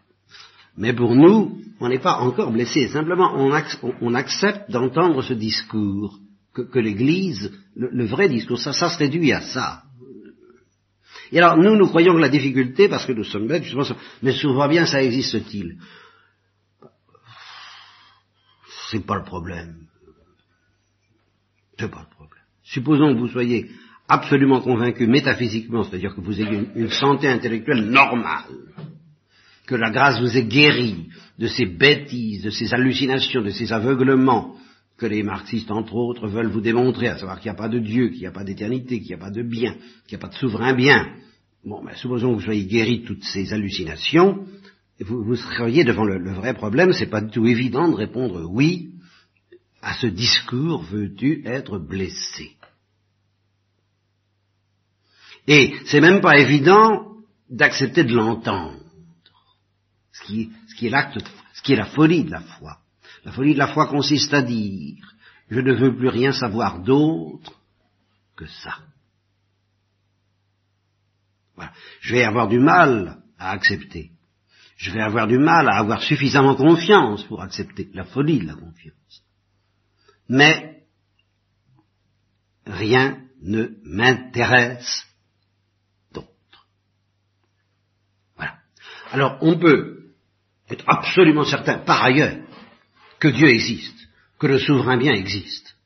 [0.75, 2.87] Mais pour nous, on n'est pas encore blessé.
[2.87, 6.17] Simplement, on, accepte d'entendre ce discours,
[6.53, 9.83] que, l'Église, le, vrai discours, ça, ça se réduit à ça.
[11.31, 13.85] Et alors, nous, nous croyons que la difficulté, parce que nous sommes bêtes, justement,
[14.23, 15.77] mais souvent bien, ça existe-t-il?
[18.93, 19.75] C'est pas le problème.
[21.79, 22.43] C'est pas le problème.
[22.63, 23.69] Supposons que vous soyez
[24.07, 28.45] absolument convaincu métaphysiquement, c'est-à-dire que vous ayez une, santé intellectuelle normale,
[29.65, 31.07] que la grâce vous ait guéri
[31.39, 34.55] de ces bêtises, de ces hallucinations, de ces aveuglements
[34.97, 37.79] que les marxistes, entre autres, veulent vous démontrer, à savoir qu'il n'y a pas de
[37.79, 39.73] Dieu, qu'il n'y a pas d'éternité, qu'il n'y a pas de bien,
[40.07, 41.15] qu'il n'y a pas de souverain bien.
[41.65, 44.45] Bon, ben, supposons que vous soyez guéri de toutes ces hallucinations,
[44.99, 48.91] vous, vous seriez devant le, vrai problème, c'est pas du tout évident de répondre oui
[49.81, 52.55] à ce discours veux-tu être blessé
[55.47, 57.17] Et c'est même pas évident
[57.49, 58.79] d'accepter de l'entendre,
[60.13, 61.19] ce qui, ce qui est l'acte,
[61.53, 62.79] ce qui est la folie de la foi.
[63.25, 65.13] La folie de la foi consiste à dire
[65.49, 67.61] je ne veux plus rien savoir d'autre
[68.35, 68.79] que ça.
[71.55, 71.71] Voilà.
[72.01, 74.11] Je vais avoir du mal à accepter
[74.83, 78.55] je vais avoir du mal à avoir suffisamment confiance pour accepter la folie de la
[78.55, 79.23] confiance.
[80.27, 80.83] Mais
[82.65, 85.05] rien ne m'intéresse
[86.13, 86.67] d'autre.
[88.35, 88.55] Voilà.
[89.13, 90.09] Alors on peut
[90.69, 92.45] être absolument certain par ailleurs
[93.21, 95.77] que Dieu existe, que le souverain bien existe,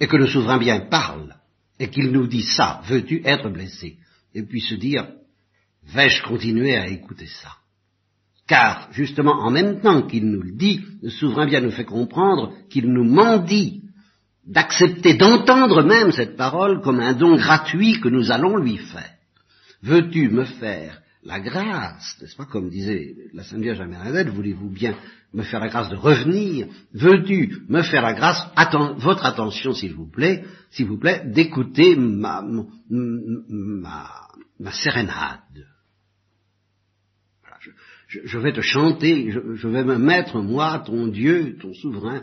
[0.00, 1.36] et que le souverain bien parle,
[1.78, 3.98] et qu'il nous dit ça, veux-tu être blessé?
[4.34, 5.06] Et puis se dire,
[5.84, 7.59] vais-je continuer à écouter ça?
[8.50, 12.52] Car, justement, en même temps qu'il nous le dit, le souverain bien nous fait comprendre
[12.68, 13.84] qu'il nous mendie
[14.44, 19.14] d'accepter, d'entendre même cette parole comme un don gratuit que nous allons lui faire.
[19.84, 23.80] Veux-tu me faire la grâce, n'est-ce pas, comme disait la Sainte Vierge
[24.34, 24.96] voulez-vous bien
[25.32, 26.66] me faire la grâce de revenir?
[26.92, 28.42] Veux-tu me faire la grâce,
[28.98, 32.42] votre attention s'il vous plaît, s'il vous plaît, d'écouter ma
[34.72, 35.38] sérénade?
[38.10, 42.22] Je, vais te chanter, je, vais me mettre, moi, ton Dieu, ton souverain,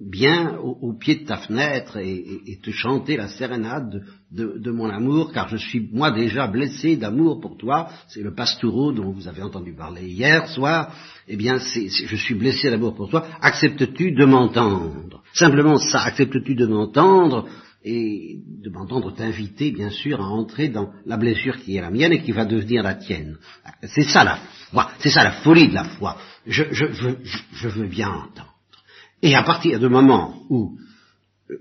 [0.00, 5.48] bien au, pied de ta fenêtre et, te chanter la sérénade de, mon amour, car
[5.48, 7.90] je suis moi déjà blessé d'amour pour toi.
[8.08, 10.94] C'est le pastoureau dont vous avez entendu parler hier soir.
[11.26, 13.26] Eh bien, je suis blessé d'amour pour toi.
[13.40, 15.22] Acceptes-tu de m'entendre?
[15.34, 17.48] Simplement ça, acceptes-tu de m'entendre?
[17.84, 22.12] Et de m'entendre t'inviter, bien sûr, à entrer dans la blessure qui est la mienne
[22.12, 23.36] et qui va devenir la tienne.
[23.82, 24.38] C'est ça la
[24.70, 26.16] foi, c'est ça la folie de la foi.
[26.46, 27.18] Je, veux,
[27.52, 28.54] je, veux, bien entendre.
[29.22, 30.76] Et à partir du moment où
[31.50, 31.56] euh,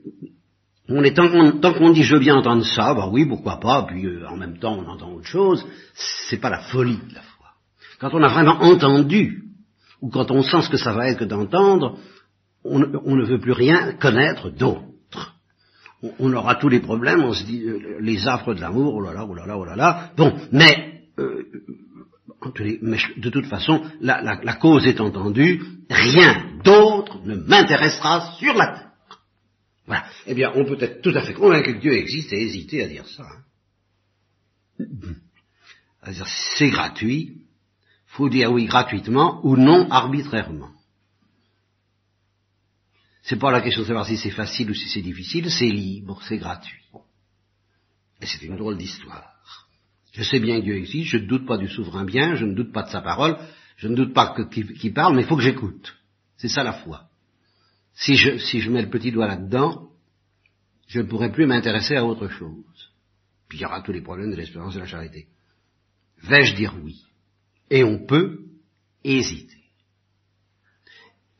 [0.89, 4.05] on est tant qu'on dit je veux bien entendre ça, bah oui, pourquoi pas, puis
[4.05, 7.47] euh, en même temps on entend autre chose, c'est pas la folie de la foi.
[7.99, 9.43] Quand on a vraiment entendu,
[10.01, 11.97] ou quand on sent ce que ça va être que d'entendre,
[12.63, 15.35] on, on ne veut plus rien connaître d'autre.
[16.19, 19.13] on, aura tous les problèmes, on se dit euh, les affres de l'amour, oh là
[19.13, 20.11] là, oh là là, oh là là.
[20.15, 21.43] Bon, mais, euh,
[22.41, 28.91] de toute façon, la, la cause est entendue, rien d'autre ne m'intéressera sur la terre.
[29.87, 30.05] Voilà.
[30.25, 32.87] Eh bien, on peut être tout à fait convaincu que Dieu existe et hésiter à
[32.87, 33.25] dire ça.
[34.79, 34.83] Hein.
[36.57, 37.41] C'est gratuit,
[38.05, 40.71] faut dire oui gratuitement ou non arbitrairement.
[43.23, 46.21] C'est pas la question de savoir si c'est facile ou si c'est difficile, c'est libre,
[46.23, 46.83] c'est gratuit.
[48.21, 49.33] Et c'est une drôle d'histoire.
[50.17, 52.55] Je sais bien que Dieu existe, je ne doute pas du souverain bien, je ne
[52.55, 53.37] doute pas de sa parole,
[53.75, 55.95] je ne doute pas qu'il parle, mais il faut que j'écoute.
[56.37, 57.03] C'est ça la foi.
[57.93, 59.89] Si je, si je mets le petit doigt là-dedans,
[60.87, 62.91] je ne pourrai plus m'intéresser à autre chose.
[63.47, 65.27] Puis il y aura tous les problèmes de l'espérance et de la charité.
[66.23, 67.03] Vais-je dire oui?
[67.69, 68.39] Et on peut
[69.03, 69.61] hésiter.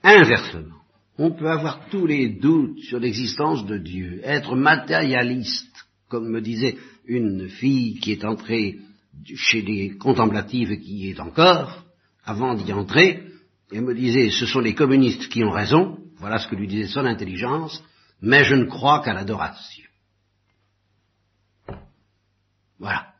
[0.03, 0.83] Inversement,
[1.17, 6.77] on peut avoir tous les doutes sur l'existence de Dieu, être matérialiste, comme me disait
[7.05, 8.79] une fille qui est entrée
[9.35, 11.83] chez les contemplatives et qui y est encore,
[12.23, 13.23] avant d'y entrer,
[13.71, 16.87] et me disait, ce sont les communistes qui ont raison, voilà ce que lui disait
[16.87, 17.83] son intelligence,
[18.21, 19.83] mais je ne crois qu'à l'adoration.
[22.79, 23.13] Voilà.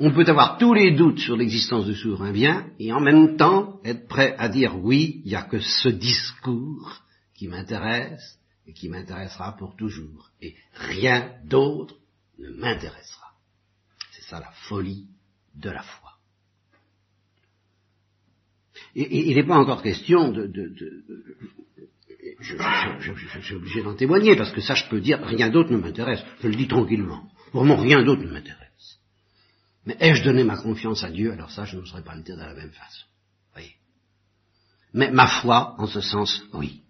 [0.00, 3.80] On peut avoir tous les doutes sur l'existence du souverain bien, et en même temps
[3.84, 7.02] être prêt à dire oui, il n'y a que ce discours
[7.34, 11.96] qui m'intéresse et qui m'intéressera pour toujours, et rien d'autre
[12.38, 13.32] ne m'intéressera.
[14.12, 15.06] C'est ça la folie
[15.54, 16.12] de la foi.
[18.94, 20.50] Et, il n'est pas encore question de,
[22.40, 26.22] je, suis obligé d'en témoigner, parce que ça je peux dire, rien d'autre ne m'intéresse.
[26.40, 27.28] Je le dis tranquillement.
[27.52, 28.98] Vraiment, rien d'autre ne m'intéresse.
[29.86, 31.32] Mais ai-je donné ma confiance à Dieu?
[31.32, 33.06] Alors ça, je ne saurais pas le dire de la même façon.
[33.52, 33.74] Voyez.
[34.92, 36.82] Mais ma foi, en ce sens, oui.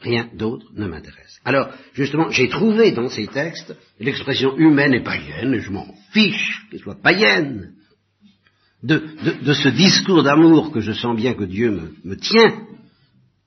[0.00, 1.40] Rien d'autre ne m'intéresse.
[1.44, 6.66] Alors, justement, j'ai trouvé dans ces textes l'expression humaine et païenne, et je m'en fiche
[6.70, 7.72] qu'elle soit païenne,
[8.82, 9.02] de,
[9.42, 12.66] de, ce discours d'amour que je sens bien que Dieu me, me tient,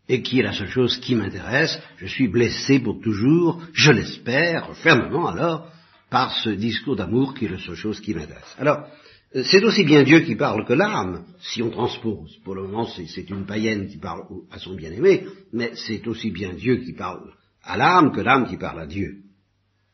[0.08, 4.76] et qui est la seule chose qui m'intéresse, je suis blessé pour toujours, je l'espère,
[4.76, 5.72] fermement alors,
[6.12, 8.56] par ce discours d'amour qui est la seule chose qui m'intéresse.
[8.60, 8.86] Alors,
[9.34, 12.38] c'est aussi bien Dieu qui parle que l'âme, si on transpose.
[12.44, 16.54] Pour le moment, c'est une païenne qui parle à son bien-aimé, mais c'est aussi bien
[16.54, 19.24] Dieu qui parle à l'âme que l'âme qui parle à Dieu.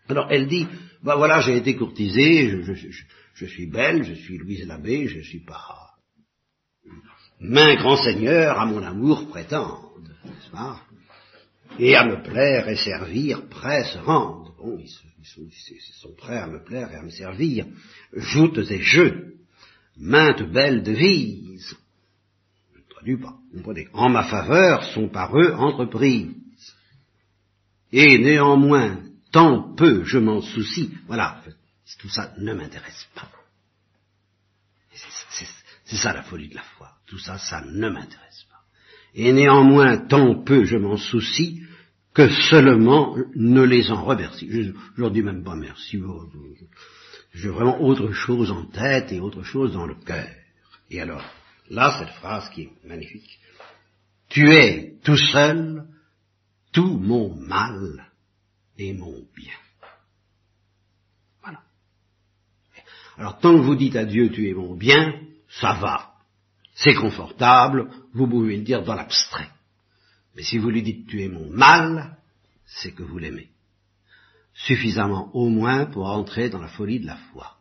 [0.10, 0.68] Alors, elle dit,
[1.04, 2.50] bah voilà, j'ai été courtisée,
[3.34, 5.90] je, suis belle, je suis Louise Labbé, je suis pas
[7.40, 9.94] main grand seigneur à mon amour prétendre,
[10.26, 10.82] n'est-ce pas?
[11.78, 14.49] Et à me plaire et servir, prêts se rendre.
[14.60, 14.90] Bon, ils,
[16.02, 17.66] sont, prêts à me plaire et à me servir.
[18.12, 19.36] Joutes et jeux,
[19.96, 21.78] maintes belles devises.
[22.74, 23.88] Je ne traduis pas, comprenez.
[23.94, 26.36] En ma faveur sont par eux entreprises.
[27.94, 29.02] Et néanmoins,
[29.32, 31.42] tant peu je m'en soucie, voilà,
[31.98, 33.32] tout ça ne m'intéresse pas.
[35.86, 36.92] C'est ça la folie de la foi.
[37.08, 38.60] Tout ça, ça ne m'intéresse pas.
[39.16, 41.64] Et néanmoins, tant peu je m'en soucie
[42.20, 44.50] que seulement ne les en remercie.
[44.52, 46.02] Je, leur dis même pas merci.
[47.34, 50.28] J'ai vraiment autre chose en tête et autre chose dans le cœur.
[50.90, 51.24] Et alors,
[51.70, 53.40] là, cette phrase qui est magnifique.
[54.28, 55.86] Tu es tout seul
[56.74, 58.06] tout mon mal
[58.78, 59.56] et mon bien.
[61.42, 61.62] Voilà.
[63.18, 66.12] Alors, tant que vous dites à Dieu tu es mon bien, ça va.
[66.76, 69.50] C'est confortable, vous pouvez le dire dans l'abstrait.
[70.40, 72.16] Mais si vous lui dites tu es mon mal,
[72.66, 73.50] c'est que vous l'aimez.
[74.54, 77.58] Suffisamment au moins pour entrer dans la folie de la foi.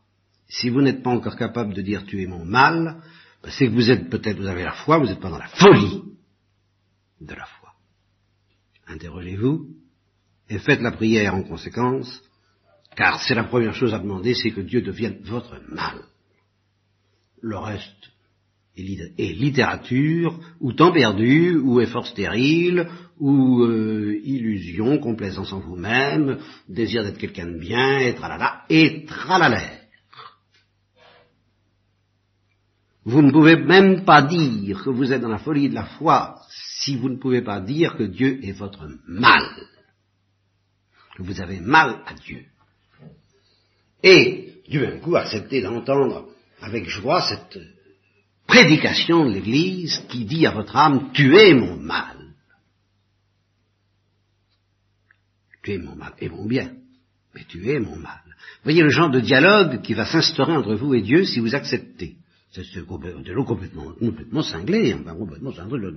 [0.49, 3.03] Si vous n'êtes pas encore capable de dire tu es mon mal,
[3.43, 5.49] ben, c'est que vous êtes peut-être, vous avez la foi, vous n'êtes pas dans la
[5.49, 6.05] folie
[7.21, 7.73] de la foi.
[8.87, 9.71] Interrogez-vous
[10.49, 12.23] et faites la prière en conséquence,
[12.95, 16.05] car c'est la première chose à demander, c'est que Dieu devienne votre mal.
[17.41, 18.13] Le reste,
[18.79, 27.03] et littérature, ou temps perdu, ou effort stérile, ou euh, illusion, complaisance en vous-même, désir
[27.03, 29.63] d'être quelqu'un de bien, et tralala, et tralala.
[33.05, 36.41] Vous ne pouvez même pas dire que vous êtes dans la folie de la foi
[36.83, 39.43] si vous ne pouvez pas dire que Dieu est votre mal.
[41.17, 42.45] Que vous avez mal à Dieu.
[44.03, 46.29] Et, du même coup, acceptez d'entendre
[46.61, 47.59] avec joie cette
[48.49, 52.17] prédication de l'Église qui dit à votre âme, tu es mon mal.
[55.63, 56.73] Tu es mon mal et mon bien,
[57.35, 58.23] mais tu es mon mal.
[58.65, 62.17] Voyez le genre de dialogue qui va s'instaurer entre vous et Dieu si vous acceptez.
[62.51, 65.93] C'est complètement, complètement, complètement cinglé, complètement cinglé,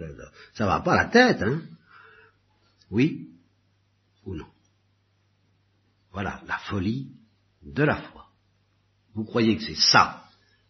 [0.54, 1.62] ça va pas à la tête, hein
[2.92, 3.30] Oui
[4.26, 4.48] ou non?
[6.12, 7.08] Voilà la folie
[7.64, 8.28] de la foi.
[9.16, 10.21] Vous croyez que c'est ça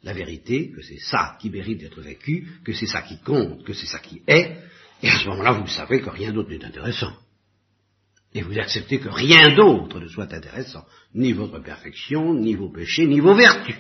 [0.04, 3.74] la vérité, que c'est ça qui mérite d'être vécu, que c'est ça qui compte, que
[3.74, 4.58] c'est ça qui est,
[5.04, 7.14] et à ce moment-là, vous savez que rien d'autre n'est intéressant.
[8.34, 13.08] Et vous acceptez que rien d'autre ne soit intéressant, ni votre perfection, ni vos péchés,
[13.08, 13.76] ni vos vertus,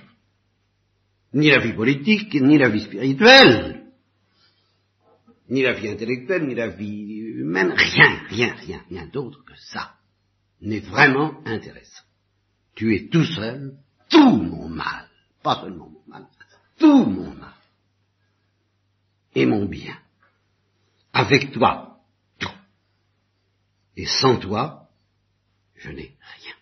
[1.33, 3.85] ni la vie politique, ni la vie spirituelle,
[5.49, 9.93] ni la vie intellectuelle, ni la vie humaine, rien, rien, rien, rien d'autre que ça
[10.61, 12.03] n'est vraiment intéressant.
[12.75, 13.73] Tu es tout seul,
[14.09, 15.07] tout mon mal,
[15.43, 15.91] pas seulement
[16.81, 17.53] tout mon mal,
[19.35, 19.97] et mon bien.
[21.13, 22.01] Avec toi,
[22.39, 22.49] tout.
[23.95, 24.89] Et sans toi,
[25.75, 26.55] je n'ai rien.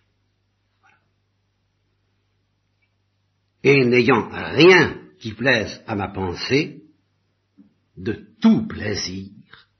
[3.62, 6.84] Et n'ayant rien qui plaise à ma pensée,
[7.96, 9.30] de tout plaisir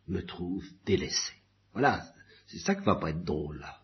[0.08, 1.32] me trouve délaissé.
[1.72, 2.04] Voilà,
[2.46, 3.80] c'est ça qui va pas être drôle là.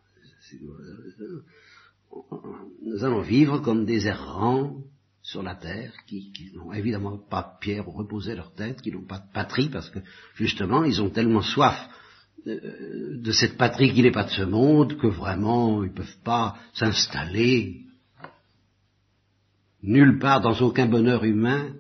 [2.83, 4.83] Nous allons vivre comme des errants
[5.27, 9.07] sur la terre, qui, n'ont évidemment pas de pierre pour reposer leur tête, qui n'ont
[9.07, 9.99] pas de patrie, parce que
[10.37, 11.77] justement, ils ont tellement soif
[12.47, 16.22] de, de cette patrie qui n'est pas de ce monde, que vraiment, ils ne peuvent
[16.22, 17.87] pas s'installer
[19.83, 21.74] nulle part, dans aucun bonheur humain,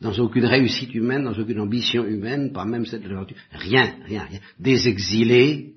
[0.00, 3.34] dans aucune réussite humaine, dans aucune ambition humaine, pas même cette vertu.
[3.50, 4.40] Rien, rien, rien.
[4.60, 5.74] Des exilés,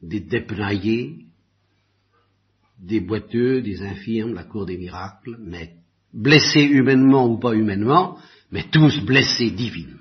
[0.00, 1.27] des dépenaillés,
[2.78, 5.74] des boiteux, des infirmes, la cour des miracles, mais
[6.12, 8.18] blessés humainement ou pas humainement,
[8.50, 9.98] mais tous blessés divinement.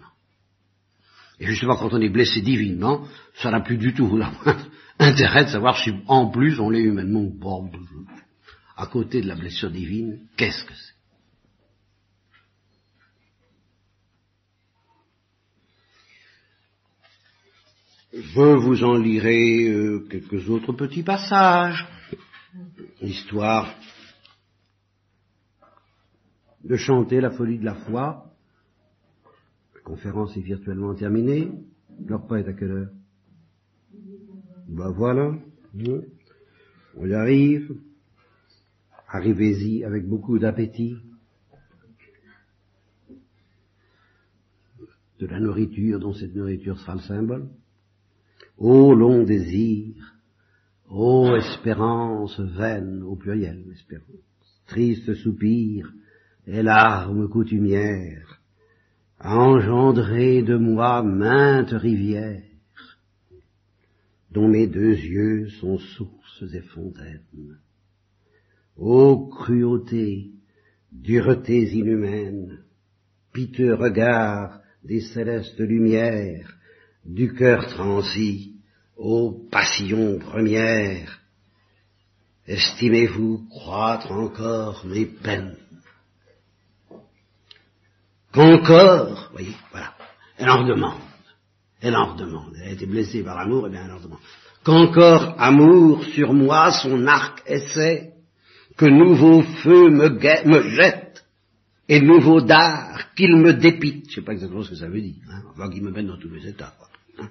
[1.40, 3.06] Et justement, quand on est blessé divinement,
[3.36, 4.20] ça n'a plus du tout
[5.00, 7.60] intérêt de savoir si en plus on l'est humainement ou pas.
[8.76, 10.94] À côté de la blessure divine, qu'est-ce que c'est?
[18.14, 21.86] Je vous en lirai euh, quelques autres petits passages
[23.08, 23.74] histoire
[26.64, 28.32] de chanter la folie de la foi.
[29.74, 31.52] La conférence est virtuellement terminée.
[32.06, 32.90] Leur est à quelle heure?
[34.68, 35.34] Ben voilà.
[36.98, 37.78] On y arrive.
[39.08, 40.98] Arrivez-y avec beaucoup d'appétit.
[45.20, 47.48] De la nourriture dont cette nourriture sera le symbole.
[48.58, 49.97] Ô long désir
[50.90, 55.92] Ô espérance vaine, au pluriel, espérance, triste soupir
[56.46, 58.40] et larmes coutumières,
[59.20, 62.42] engendré de moi maintes rivières,
[64.32, 67.58] dont mes deux yeux sont sources et fontaines.
[68.78, 70.32] Ô cruauté,
[70.94, 72.60] duretés inhumaines,
[73.34, 76.58] piteux regard des célestes lumières,
[77.04, 78.47] du cœur transi,
[78.98, 81.20] Ô passions premières,
[82.48, 85.56] estimez-vous croître encore mes peines?
[88.32, 89.94] Qu'encore, voyez, voilà,
[90.38, 91.02] elle en redemande,
[91.80, 94.20] elle en redemande, elle a été blessée par l'amour, et eh bien elle en redemande.
[94.64, 98.14] Qu'encore amour sur moi son arc essaie,
[98.78, 101.24] que nouveau feu me, jette,
[101.88, 104.10] et nouveau dard qu'il me dépite.
[104.10, 106.18] Je sais pas exactement ce que ça veut dire, hein, enfin qu'il me mette dans
[106.18, 106.74] tous les états.
[106.80, 106.90] Quoi,
[107.20, 107.30] hein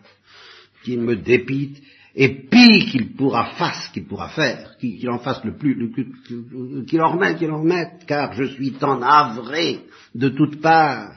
[0.87, 1.83] qu'il me dépite,
[2.15, 5.93] et pis qu'il pourra faire, qu'il pourra faire, qu'il en fasse le plus,
[6.87, 9.81] qu'il en remette, qu'il en remette, car je suis tant navré
[10.15, 11.13] de toutes parts,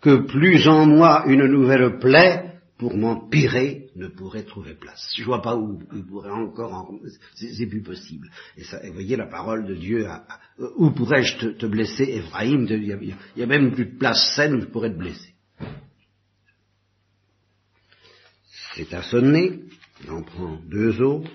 [0.00, 5.14] que plus en moi une nouvelle plaie, pour m'empirer, ne pourrait trouver place.
[5.16, 6.98] Je vois pas où il pourrait encore, en...
[7.34, 8.28] c'est plus possible.
[8.58, 10.06] Et, ça, vous voyez la parole de Dieu,
[10.76, 14.66] où pourrais-je te, blesser, Ephraim Il y, a même plus de place saine où je
[14.66, 15.35] pourrais te blesser.
[18.76, 19.60] C'est à sonner,
[20.04, 21.30] j'en prends deux autres,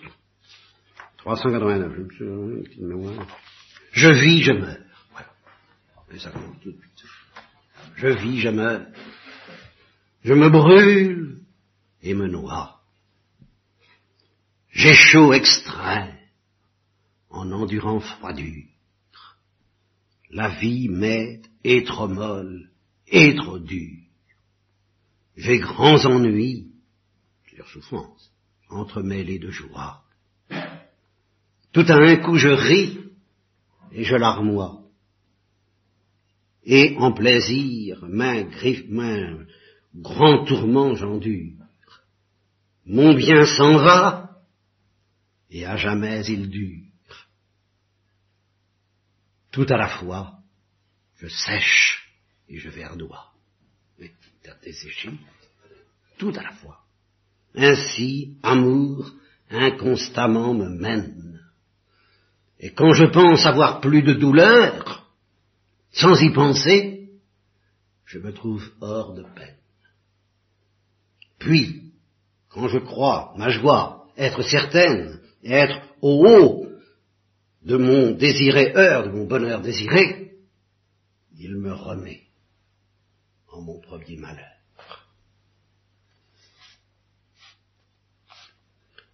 [1.17, 1.91] 389,
[3.91, 4.77] je vis, je meurs.
[5.11, 6.19] Voilà.
[6.19, 6.31] Ça
[6.61, 7.03] tout de suite.
[7.95, 8.85] Je vis, je meurs.
[10.23, 11.39] Je me brûle
[12.03, 12.79] et me noie.
[14.69, 16.15] J'ai chaud extrême
[17.31, 18.67] en endurant froidure.
[20.29, 22.69] La vie m'est et trop molle
[23.07, 24.03] et trop dure.
[25.35, 26.70] J'ai grands ennuis
[27.65, 28.31] souffrance,
[28.69, 30.03] entremêlée de joie.
[31.71, 32.99] Tout à un coup je ris
[33.91, 34.81] et je larmoie.
[36.63, 39.45] Et en plaisir, main griffe, main,
[39.95, 41.57] grand tourment j'endure.
[42.85, 44.41] Mon bien s'en va,
[45.49, 46.87] et à jamais il dure.
[49.51, 50.39] Tout à la fois,
[51.17, 52.09] je sèche
[52.47, 53.31] et je verdois.
[54.43, 55.11] T'as desséché,
[56.17, 56.83] tout à la fois.
[57.55, 59.11] Ainsi, amour,
[59.49, 61.41] inconstamment me mène.
[62.59, 65.07] Et quand je pense avoir plus de douleur,
[65.91, 67.09] sans y penser,
[68.05, 69.57] je me trouve hors de peine.
[71.39, 71.93] Puis,
[72.49, 76.67] quand je crois, ma joie, être certaine, être au haut
[77.63, 80.33] de mon désiré heure, de mon bonheur désiré,
[81.37, 82.27] il me remet
[83.47, 84.50] en mon premier malheur.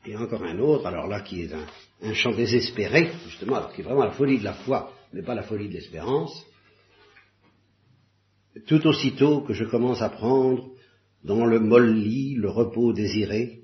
[0.07, 3.83] Et encore un autre, alors là qui est un, chant désespéré, justement, alors qui est
[3.83, 6.45] vraiment la folie de la foi, mais pas la folie de l'espérance,
[8.67, 10.69] tout aussitôt que je commence à prendre
[11.25, 13.59] dans le molli le repos désiré,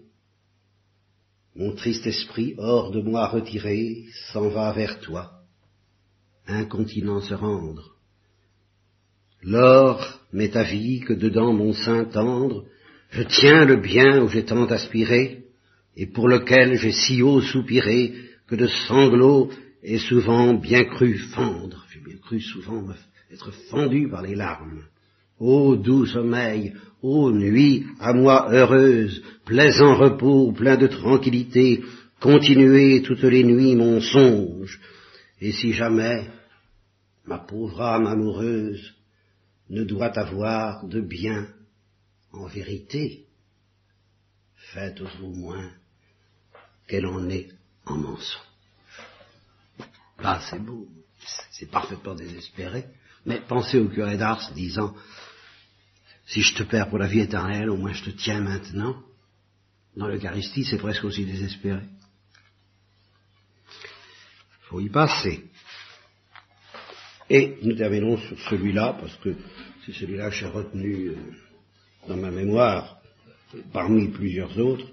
[1.55, 5.43] mon triste esprit, hors de moi retiré, s'en va vers toi,
[6.45, 7.95] incontinent se rendre.
[9.43, 12.65] L'or m'est avis que dedans mon sein tendre,
[13.11, 15.42] je tiens le bien où j'ai tant aspiré,
[15.95, 18.13] et pour lequel j'ai si haut soupiré,
[18.47, 19.49] que de sanglots
[19.83, 22.85] et souvent bien cru fendre, j'ai bien cru souvent
[23.31, 24.83] être fendu par les larmes.
[25.39, 31.83] Ô doux sommeil, ô nuit à moi heureuse, plaisant repos, plein de tranquillité,
[32.19, 34.79] continuez toutes les nuits mon songe,
[35.41, 36.27] et si jamais
[37.25, 38.93] ma pauvre âme amoureuse
[39.69, 41.47] ne doit avoir de bien
[42.31, 43.25] en vérité,
[44.55, 45.71] faites au moins
[46.87, 47.49] qu'elle en ait
[47.85, 48.41] en mensonge.
[50.19, 50.87] Là, c'est beau,
[51.51, 52.85] c'est parfaitement désespéré,
[53.25, 54.95] mais pensez au curé d'Ars disant
[56.25, 58.95] si je te perds pour la vie éternelle, au moins je te tiens maintenant.
[59.95, 61.81] Dans l'Eucharistie, c'est presque aussi désespéré.
[64.61, 65.43] Il faut y passer.
[67.29, 69.35] Et nous terminons sur celui-là, parce que
[69.85, 71.15] c'est celui-là que j'ai retenu euh,
[72.07, 72.97] dans ma mémoire,
[73.71, 74.87] parmi plusieurs autres.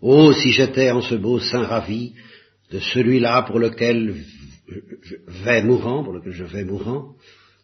[0.00, 2.12] Oh, si j'étais en ce beau sein ravi
[2.70, 4.14] de celui-là pour lequel
[5.02, 7.14] je vais mourant, pour lequel je vais mourant,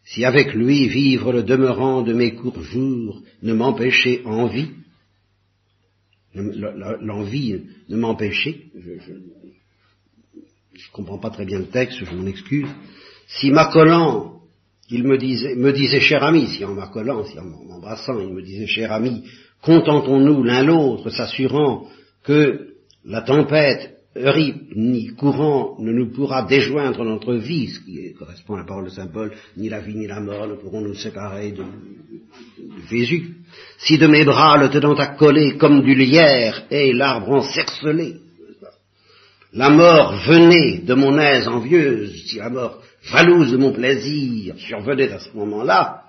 [0.04, 4.70] si avec lui vivre le demeurant de mes courts jours ne m'empêchait envie,
[6.34, 12.68] l'envie ne m'empêchait, je, ne comprends pas très bien le texte, je m'en excuse,
[13.28, 14.40] si m'accolant,
[14.90, 18.42] il me disait, me disait cher ami, si en m'accolant, si en m'embrassant, il me
[18.42, 19.24] disait cher ami,
[19.62, 21.88] contentons-nous l'un l'autre, s'assurant
[22.24, 23.94] que la tempête
[24.76, 28.90] ni courant ne nous pourra déjoindre notre vie, ce qui correspond à la parole de
[28.90, 31.64] Saint Paul, ni la vie ni la mort ne pourront nous séparer de,
[32.88, 33.36] Jésus.
[33.78, 38.16] Si de mes bras le tenant coller comme du lierre et l'arbre encercelé,
[39.52, 45.12] la mort venait de mon aise envieuse, si la mort jalouse de mon plaisir survenait
[45.12, 46.04] à ce moment-là,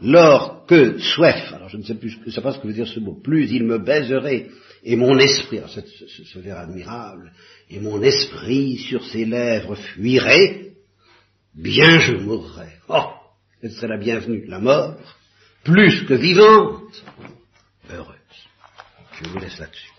[0.00, 2.72] lors que soif, alors je ne sais plus, je ne sais pas ce que veut
[2.72, 4.46] dire ce mot, plus il me baiserait
[4.88, 7.30] et mon esprit, alors ce, ce, vers admirable,
[7.68, 10.72] et mon esprit sur ses lèvres fuirait,
[11.54, 12.78] bien je mourrais.
[12.88, 13.10] Oh,
[13.62, 14.96] ce serait la bienvenue, la mort,
[15.62, 17.04] plus que vivante,
[17.90, 18.16] heureuse.
[19.20, 19.97] Je vous laisse là-dessus.